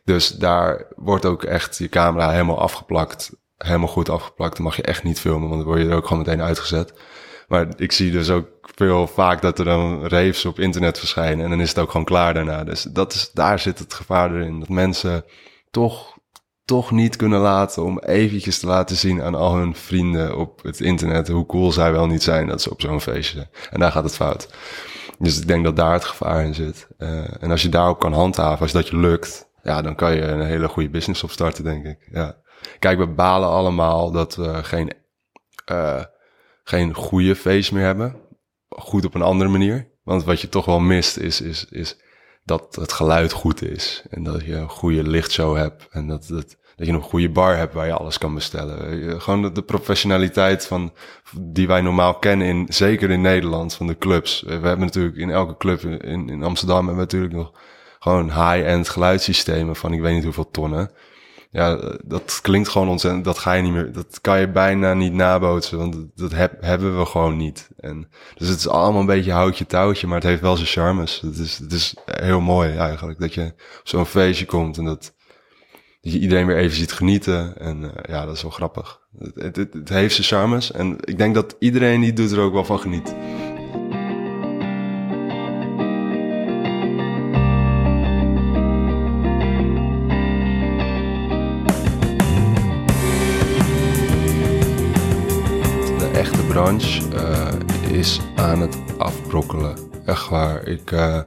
dus 0.03 0.29
daar 0.29 0.85
wordt 0.95 1.25
ook 1.25 1.43
echt 1.43 1.77
je 1.77 1.89
camera 1.89 2.31
helemaal 2.31 2.59
afgeplakt. 2.59 3.31
Helemaal 3.57 3.87
goed 3.87 4.09
afgeplakt. 4.09 4.55
Dan 4.55 4.65
mag 4.65 4.75
je 4.75 4.81
echt 4.81 5.03
niet 5.03 5.19
filmen, 5.19 5.49
want 5.49 5.61
dan 5.61 5.71
word 5.71 5.81
je 5.81 5.89
er 5.89 5.95
ook 5.95 6.07
gewoon 6.07 6.23
meteen 6.23 6.41
uitgezet. 6.41 6.93
Maar 7.47 7.67
ik 7.77 7.91
zie 7.91 8.11
dus 8.11 8.29
ook 8.29 8.47
veel 8.75 9.07
vaak 9.07 9.41
dat 9.41 9.59
er 9.59 9.65
dan 9.65 10.07
raves 10.07 10.45
op 10.45 10.59
internet 10.59 10.99
verschijnen. 10.99 11.43
En 11.43 11.49
dan 11.49 11.61
is 11.61 11.69
het 11.69 11.79
ook 11.79 11.91
gewoon 11.91 12.05
klaar 12.05 12.33
daarna. 12.33 12.63
Dus 12.63 12.83
dat 12.83 13.13
is, 13.13 13.31
daar 13.33 13.59
zit 13.59 13.79
het 13.79 13.93
gevaar 13.93 14.35
erin. 14.35 14.59
Dat 14.59 14.69
mensen 14.69 15.25
toch, 15.75 16.17
toch 16.65 16.91
niet 16.91 17.15
kunnen 17.15 17.39
laten 17.39 17.83
om 17.83 17.99
eventjes 17.99 18.59
te 18.59 18.65
laten 18.65 18.95
zien 18.95 19.21
aan 19.21 19.35
al 19.35 19.55
hun 19.55 19.75
vrienden 19.75 20.37
op 20.37 20.63
het 20.63 20.79
internet 20.79 21.27
hoe 21.27 21.45
cool 21.45 21.71
zij 21.71 21.91
wel 21.91 22.07
niet 22.07 22.23
zijn 22.23 22.47
dat 22.47 22.61
ze 22.61 22.71
op 22.71 22.81
zo'n 22.81 23.01
feestje 23.01 23.37
zijn. 23.37 23.49
En 23.71 23.79
daar 23.79 23.91
gaat 23.91 24.03
het 24.03 24.15
fout. 24.15 24.53
Dus 25.19 25.39
ik 25.39 25.47
denk 25.47 25.63
dat 25.63 25.75
daar 25.75 25.93
het 25.93 26.05
gevaar 26.05 26.43
in 26.43 26.53
zit. 26.53 26.87
Uh, 26.97 27.43
en 27.43 27.51
als 27.51 27.61
je 27.61 27.69
daarop 27.69 27.99
kan 27.99 28.13
handhaven, 28.13 28.61
als 28.61 28.71
dat 28.71 28.87
je 28.87 28.97
lukt, 28.97 29.49
ja, 29.61 29.81
dan 29.81 29.95
kan 29.95 30.15
je 30.15 30.21
een 30.21 30.45
hele 30.45 30.67
goede 30.67 30.89
business 30.89 31.23
opstarten, 31.23 31.63
denk 31.63 31.85
ik. 31.85 32.09
Ja. 32.11 32.37
Kijk, 32.79 32.97
we 32.97 33.07
balen 33.07 33.49
allemaal 33.49 34.11
dat 34.11 34.35
we 34.35 34.63
geen, 34.63 34.93
uh, 35.71 36.03
geen 36.63 36.93
goede 36.93 37.35
feest 37.35 37.71
meer 37.71 37.83
hebben. 37.83 38.15
Goed 38.69 39.05
op 39.05 39.15
een 39.15 39.21
andere 39.21 39.49
manier. 39.49 39.89
Want 40.03 40.23
wat 40.23 40.41
je 40.41 40.49
toch 40.49 40.65
wel 40.65 40.79
mist 40.79 41.17
is, 41.17 41.41
is, 41.41 41.65
is 41.65 41.97
dat 42.45 42.75
het 42.75 42.91
geluid 42.91 43.31
goed 43.31 43.61
is. 43.61 44.03
En 44.09 44.23
dat 44.23 44.45
je 44.45 44.55
een 44.55 44.69
goede 44.69 45.07
lichtshow 45.07 45.57
hebt. 45.57 45.87
En 45.91 46.07
dat, 46.07 46.27
dat, 46.27 46.55
dat 46.75 46.87
je 46.87 46.93
een 46.93 47.01
goede 47.01 47.29
bar 47.29 47.57
hebt 47.57 47.73
waar 47.73 47.85
je 47.85 47.93
alles 47.93 48.17
kan 48.17 48.33
bestellen. 48.33 49.21
Gewoon 49.21 49.41
de, 49.41 49.51
de, 49.51 49.61
professionaliteit 49.61 50.65
van, 50.65 50.93
die 51.39 51.67
wij 51.67 51.81
normaal 51.81 52.13
kennen, 52.19 52.47
in, 52.47 52.65
zeker 52.69 53.09
in 53.09 53.21
Nederland, 53.21 53.73
van 53.73 53.87
de 53.87 53.97
clubs. 53.97 54.41
We 54.41 54.51
hebben 54.51 54.79
natuurlijk 54.79 55.15
in 55.15 55.29
elke 55.29 55.57
club 55.57 55.81
in, 55.81 56.29
in 56.29 56.43
Amsterdam 56.43 56.87
hebben 56.87 56.95
we 56.95 57.01
natuurlijk 57.01 57.33
nog 57.33 57.51
gewoon 57.99 58.25
high-end 58.25 58.89
geluidssystemen 58.89 59.75
van 59.75 59.93
ik 59.93 60.01
weet 60.01 60.13
niet 60.13 60.23
hoeveel 60.23 60.51
tonnen 60.51 60.91
ja, 61.55 61.97
dat 62.03 62.39
klinkt 62.41 62.69
gewoon 62.69 62.89
ontzettend. 62.89 63.25
Dat 63.25 63.37
ga 63.37 63.53
je 63.53 63.61
niet 63.61 63.71
meer. 63.71 63.91
Dat 63.91 64.21
kan 64.21 64.39
je 64.39 64.49
bijna 64.49 64.93
niet 64.93 65.13
nabootsen, 65.13 65.77
want 65.77 65.95
dat 66.15 66.31
heb, 66.31 66.61
hebben 66.61 66.99
we 66.99 67.05
gewoon 67.05 67.37
niet. 67.37 67.69
En 67.77 68.09
dus 68.37 68.47
het 68.47 68.57
is 68.57 68.67
allemaal 68.67 68.99
een 68.99 69.05
beetje 69.05 69.31
houtje 69.31 69.65
touwtje, 69.65 70.07
maar 70.07 70.15
het 70.15 70.27
heeft 70.27 70.41
wel 70.41 70.55
zijn 70.55 70.67
charmes. 70.67 71.21
Het 71.21 71.37
is, 71.37 71.57
het 71.57 71.71
is 71.71 71.95
heel 72.05 72.41
mooi 72.41 72.75
eigenlijk 72.75 73.19
dat 73.19 73.33
je 73.33 73.45
op 73.79 73.81
zo'n 73.87 74.05
feestje 74.05 74.45
komt 74.45 74.77
en 74.77 74.85
dat, 74.85 75.13
dat 76.01 76.13
je 76.13 76.19
iedereen 76.19 76.45
weer 76.45 76.57
even 76.57 76.77
ziet 76.77 76.91
genieten. 76.91 77.57
En 77.57 77.81
uh, 77.81 77.89
ja, 78.07 78.25
dat 78.25 78.35
is 78.35 78.41
wel 78.41 78.51
grappig. 78.51 78.99
Het, 79.19 79.35
het, 79.35 79.55
het, 79.55 79.73
het 79.73 79.89
heeft 79.89 80.15
zijn 80.15 80.27
charmes 80.27 80.71
en 80.71 80.97
ik 80.99 81.17
denk 81.17 81.35
dat 81.35 81.55
iedereen 81.59 82.01
die 82.01 82.13
doet 82.13 82.31
er 82.31 82.39
ook 82.39 82.53
wel 82.53 82.65
van 82.65 82.79
geniet. 82.79 83.15
Uh, 96.55 97.47
is 97.91 98.19
aan 98.35 98.61
het 98.61 98.77
afbrokkelen. 98.97 99.77
Echt 100.05 100.29
waar. 100.29 100.67
Ik, 100.67 100.91
uh, 100.91 101.19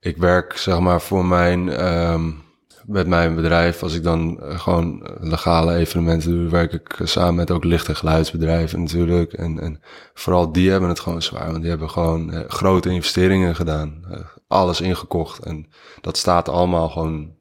ik 0.00 0.16
werk 0.16 0.56
zeg 0.56 0.80
maar 0.80 1.00
voor 1.00 1.24
mijn, 1.24 1.86
um, 1.86 2.42
met 2.84 3.06
mijn 3.06 3.34
bedrijf. 3.34 3.82
Als 3.82 3.94
ik 3.94 4.02
dan 4.02 4.40
uh, 4.42 4.60
gewoon 4.60 5.10
legale 5.20 5.74
evenementen 5.74 6.30
doe, 6.30 6.48
werk 6.48 6.72
ik 6.72 7.00
samen 7.02 7.34
met 7.34 7.50
ook 7.50 7.64
licht- 7.64 7.88
en 7.88 7.96
geluidsbedrijven 7.96 8.80
natuurlijk. 8.80 9.32
En, 9.32 9.60
en 9.60 9.80
vooral 10.14 10.52
die 10.52 10.70
hebben 10.70 10.88
het 10.88 11.00
gewoon 11.00 11.22
zwaar. 11.22 11.46
Want 11.50 11.60
die 11.60 11.70
hebben 11.70 11.90
gewoon 11.90 12.44
grote 12.48 12.90
investeringen 12.90 13.56
gedaan. 13.56 14.04
alles 14.48 14.80
ingekocht. 14.80 15.44
En 15.44 15.66
dat 16.00 16.16
staat 16.16 16.48
allemaal 16.48 16.88
gewoon 16.88 17.34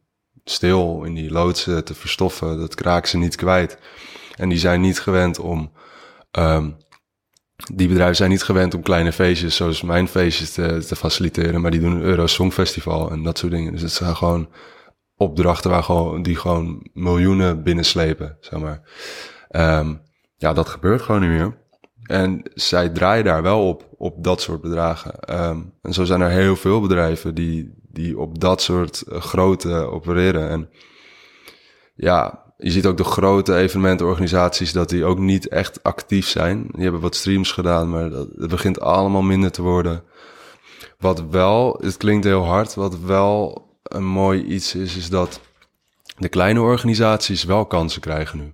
stil 0.43 1.03
in 1.03 1.13
die 1.13 1.31
loodsen 1.31 1.83
te 1.83 1.93
verstoffen. 1.93 2.59
Dat 2.59 2.75
kraken 2.75 3.09
ze 3.09 3.17
niet 3.17 3.35
kwijt. 3.35 3.77
En 4.35 4.49
die 4.49 4.57
zijn 4.57 4.81
niet 4.81 4.99
gewend 4.99 5.39
om 5.39 5.71
Um, 6.37 6.77
die 7.73 7.87
bedrijven 7.87 8.15
zijn 8.15 8.29
niet 8.29 8.43
gewend 8.43 8.73
om 8.73 8.81
kleine 8.81 9.11
feestjes 9.11 9.55
zoals 9.55 9.81
mijn 9.81 10.07
feestjes 10.07 10.53
te, 10.53 10.85
te 10.87 10.95
faciliteren, 10.95 11.61
maar 11.61 11.71
die 11.71 11.79
doen 11.79 11.91
een 11.91 12.01
Euro 12.01 12.27
Songfestival 12.27 13.11
en 13.11 13.23
dat 13.23 13.37
soort 13.37 13.51
dingen. 13.51 13.71
Dus 13.71 13.81
het 13.81 13.91
zijn 13.91 14.15
gewoon 14.15 14.49
opdrachten 15.15 15.69
waar 15.69 15.83
gewoon, 15.83 16.23
die 16.23 16.35
gewoon 16.35 16.89
miljoenen 16.93 17.63
binnenslepen, 17.63 18.37
zeg 18.39 18.59
maar. 18.59 18.81
Um, 19.49 20.01
ja, 20.35 20.53
dat 20.53 20.69
gebeurt 20.69 21.01
gewoon 21.01 21.21
niet 21.21 21.29
meer. 21.29 21.63
En 22.03 22.41
zij 22.53 22.89
draaien 22.89 23.23
daar 23.23 23.41
wel 23.41 23.67
op, 23.67 23.87
op 23.97 24.23
dat 24.23 24.41
soort 24.41 24.61
bedragen. 24.61 25.43
Um, 25.43 25.73
en 25.81 25.93
zo 25.93 26.03
zijn 26.03 26.21
er 26.21 26.29
heel 26.29 26.55
veel 26.55 26.81
bedrijven 26.81 27.35
die, 27.35 27.73
die 27.89 28.19
op 28.19 28.39
dat 28.39 28.61
soort 28.61 29.03
uh, 29.09 29.21
grootte 29.21 29.73
opereren. 29.73 30.49
En 30.49 30.69
ja, 31.95 32.44
je 32.57 32.71
ziet 32.71 32.85
ook 32.85 32.97
de 32.97 33.03
grote 33.03 33.55
evenementenorganisaties 33.55 34.71
dat 34.71 34.89
die 34.89 35.05
ook 35.05 35.19
niet 35.19 35.47
echt 35.47 35.83
actief 35.83 36.27
zijn. 36.27 36.67
Die 36.71 36.83
hebben 36.83 37.01
wat 37.01 37.15
streams 37.15 37.51
gedaan, 37.51 37.89
maar 37.89 38.09
dat, 38.09 38.27
het 38.37 38.49
begint 38.49 38.79
allemaal 38.79 39.21
minder 39.21 39.51
te 39.51 39.61
worden. 39.61 40.03
Wat 40.97 41.23
wel, 41.29 41.77
het 41.81 41.97
klinkt 41.97 42.25
heel 42.25 42.45
hard, 42.45 42.75
wat 42.75 42.99
wel 42.99 43.67
een 43.83 44.05
mooi 44.05 44.43
iets 44.43 44.75
is, 44.75 44.97
is 44.97 45.09
dat 45.09 45.39
de 46.17 46.29
kleine 46.29 46.61
organisaties 46.61 47.43
wel 47.43 47.65
kansen 47.65 48.01
krijgen 48.01 48.39
nu. 48.39 48.53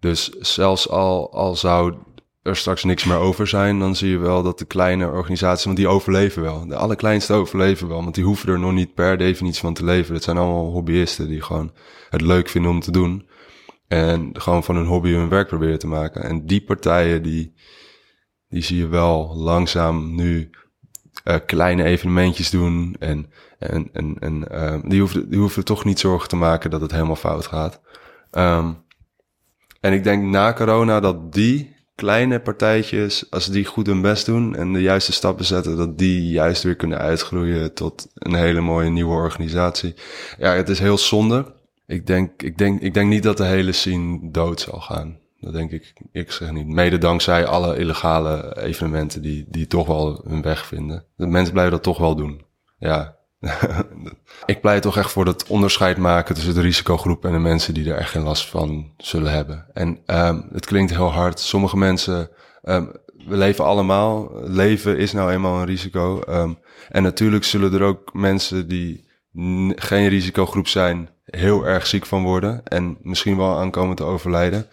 Dus 0.00 0.28
zelfs 0.28 0.88
al, 0.88 1.32
al 1.32 1.56
zou 1.56 1.94
er 2.42 2.56
straks 2.56 2.84
niks 2.84 3.04
meer 3.04 3.16
over 3.16 3.46
zijn, 3.46 3.78
dan 3.78 3.96
zie 3.96 4.10
je 4.10 4.18
wel 4.18 4.42
dat 4.42 4.58
de 4.58 4.64
kleine 4.64 5.10
organisaties, 5.10 5.64
want 5.64 5.76
die 5.76 5.88
overleven 5.88 6.42
wel. 6.42 6.66
De 6.66 6.76
allerkleinste 6.76 7.32
overleven 7.32 7.88
wel, 7.88 8.02
want 8.02 8.14
die 8.14 8.24
hoeven 8.24 8.48
er 8.48 8.58
nog 8.58 8.72
niet 8.72 8.94
per 8.94 9.18
definitie 9.18 9.60
van 9.60 9.74
te 9.74 9.84
leven. 9.84 10.14
Het 10.14 10.22
zijn 10.22 10.36
allemaal 10.36 10.70
hobbyisten 10.70 11.28
die 11.28 11.42
gewoon 11.42 11.72
het 12.10 12.20
leuk 12.20 12.48
vinden 12.48 12.70
om 12.70 12.80
te 12.80 12.90
doen. 12.90 13.26
En 13.92 14.30
gewoon 14.32 14.64
van 14.64 14.76
hun 14.76 14.86
hobby 14.86 15.10
hun 15.10 15.28
werk 15.28 15.48
proberen 15.48 15.78
te 15.78 15.86
maken. 15.86 16.22
En 16.22 16.46
die 16.46 16.64
partijen, 16.64 17.22
die, 17.22 17.54
die 18.48 18.62
zie 18.62 18.76
je 18.76 18.86
wel 18.86 19.36
langzaam 19.36 20.14
nu 20.14 20.50
uh, 21.24 21.36
kleine 21.46 21.84
evenementjes 21.84 22.50
doen. 22.50 22.96
En, 22.98 23.32
en, 23.58 23.88
en, 24.18 24.44
uh, 24.52 24.74
die, 24.84 25.00
hoeven, 25.00 25.28
die 25.28 25.38
hoeven 25.38 25.64
toch 25.64 25.84
niet 25.84 25.98
zorgen 25.98 26.28
te 26.28 26.36
maken 26.36 26.70
dat 26.70 26.80
het 26.80 26.92
helemaal 26.92 27.16
fout 27.16 27.46
gaat. 27.46 27.80
Um, 28.30 28.84
en 29.80 29.92
ik 29.92 30.04
denk 30.04 30.22
na 30.24 30.52
corona 30.52 31.00
dat 31.00 31.32
die 31.32 31.76
kleine 31.94 32.40
partijtjes, 32.40 33.30
als 33.30 33.46
die 33.46 33.64
goed 33.64 33.86
hun 33.86 34.00
best 34.00 34.26
doen 34.26 34.56
en 34.56 34.72
de 34.72 34.82
juiste 34.82 35.12
stappen 35.12 35.44
zetten, 35.44 35.76
dat 35.76 35.98
die 35.98 36.28
juist 36.28 36.62
weer 36.62 36.76
kunnen 36.76 36.98
uitgroeien 36.98 37.74
tot 37.74 38.06
een 38.14 38.34
hele 38.34 38.60
mooie 38.60 38.90
nieuwe 38.90 39.14
organisatie. 39.14 39.94
Ja, 40.38 40.52
het 40.52 40.68
is 40.68 40.78
heel 40.78 40.98
zonde 40.98 41.60
ik 41.86 42.06
denk, 42.06 42.42
ik, 42.42 42.58
denk, 42.58 42.80
ik 42.80 42.94
denk 42.94 43.08
niet 43.08 43.22
dat 43.22 43.36
de 43.36 43.44
hele 43.44 43.72
scene 43.72 44.30
dood 44.30 44.60
zal 44.60 44.80
gaan. 44.80 45.20
Dat 45.40 45.52
denk 45.52 45.70
ik, 45.70 45.92
ik 46.12 46.32
zeg 46.32 46.52
niet. 46.52 46.66
Mede 46.66 46.98
dankzij 46.98 47.46
alle 47.46 47.78
illegale 47.78 48.62
evenementen 48.62 49.22
die, 49.22 49.44
die 49.48 49.66
toch 49.66 49.86
wel 49.86 50.24
hun 50.26 50.42
weg 50.42 50.66
vinden. 50.66 51.04
De 51.16 51.26
mensen 51.26 51.52
blijven 51.52 51.74
dat 51.74 51.82
toch 51.82 51.98
wel 51.98 52.14
doen. 52.14 52.44
Ja. 52.78 53.16
ik 54.46 54.60
pleit 54.60 54.82
toch 54.82 54.96
echt 54.96 55.10
voor 55.10 55.24
dat 55.24 55.46
onderscheid 55.46 55.96
maken 55.96 56.34
tussen 56.34 56.54
de 56.54 56.60
risicogroep 56.60 57.24
en 57.24 57.32
de 57.32 57.38
mensen 57.38 57.74
die 57.74 57.90
er 57.90 57.98
echt 57.98 58.10
geen 58.10 58.22
last 58.22 58.48
van 58.48 58.92
zullen 58.96 59.32
hebben. 59.32 59.66
En 59.72 59.98
um, 60.06 60.48
het 60.52 60.66
klinkt 60.66 60.90
heel 60.90 61.12
hard. 61.12 61.40
Sommige 61.40 61.76
mensen, 61.76 62.30
um, 62.62 62.92
we 63.26 63.36
leven 63.36 63.64
allemaal. 63.64 64.30
Leven 64.42 64.98
is 64.98 65.12
nou 65.12 65.32
eenmaal 65.32 65.58
een 65.58 65.66
risico. 65.66 66.22
Um, 66.28 66.58
en 66.88 67.02
natuurlijk 67.02 67.44
zullen 67.44 67.72
er 67.72 67.82
ook 67.82 68.14
mensen 68.14 68.68
die 68.68 69.10
geen 69.74 70.08
risicogroep 70.08 70.68
zijn, 70.68 71.10
heel 71.36 71.66
erg 71.66 71.86
ziek 71.86 72.06
van 72.06 72.22
worden 72.22 72.60
en 72.64 72.96
misschien 73.02 73.36
wel 73.36 73.58
aankomen 73.58 73.96
te 73.96 74.04
overlijden. 74.04 74.66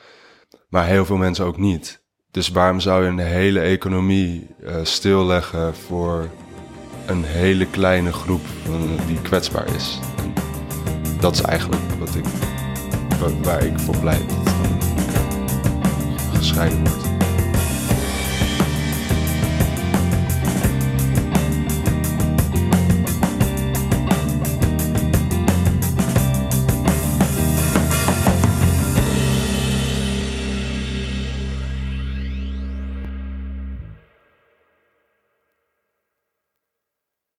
Maar 0.69 0.85
heel 0.85 1.05
veel 1.05 1.17
mensen 1.17 1.45
ook 1.45 1.57
niet. 1.57 2.01
Dus 2.31 2.49
waarom 2.49 2.79
zou 2.79 3.03
je 3.03 3.09
een 3.09 3.17
hele 3.17 3.59
economie 3.59 4.47
uh, 4.63 4.75
stilleggen 4.83 5.75
voor 5.75 6.29
een 7.05 7.23
hele 7.23 7.65
kleine 7.65 8.13
groep 8.13 8.41
die 9.07 9.21
kwetsbaar 9.21 9.75
is? 9.75 9.99
Dat 11.19 11.33
is 11.33 11.41
eigenlijk 11.41 11.81
wat 11.99 12.15
ik, 12.15 12.25
waar, 13.43 13.65
ik 13.65 13.79
voor 13.79 13.97
pleit. 13.97 14.29
Dat 16.31 16.37
gescheiden 16.37 16.79
wordt. 16.79 17.08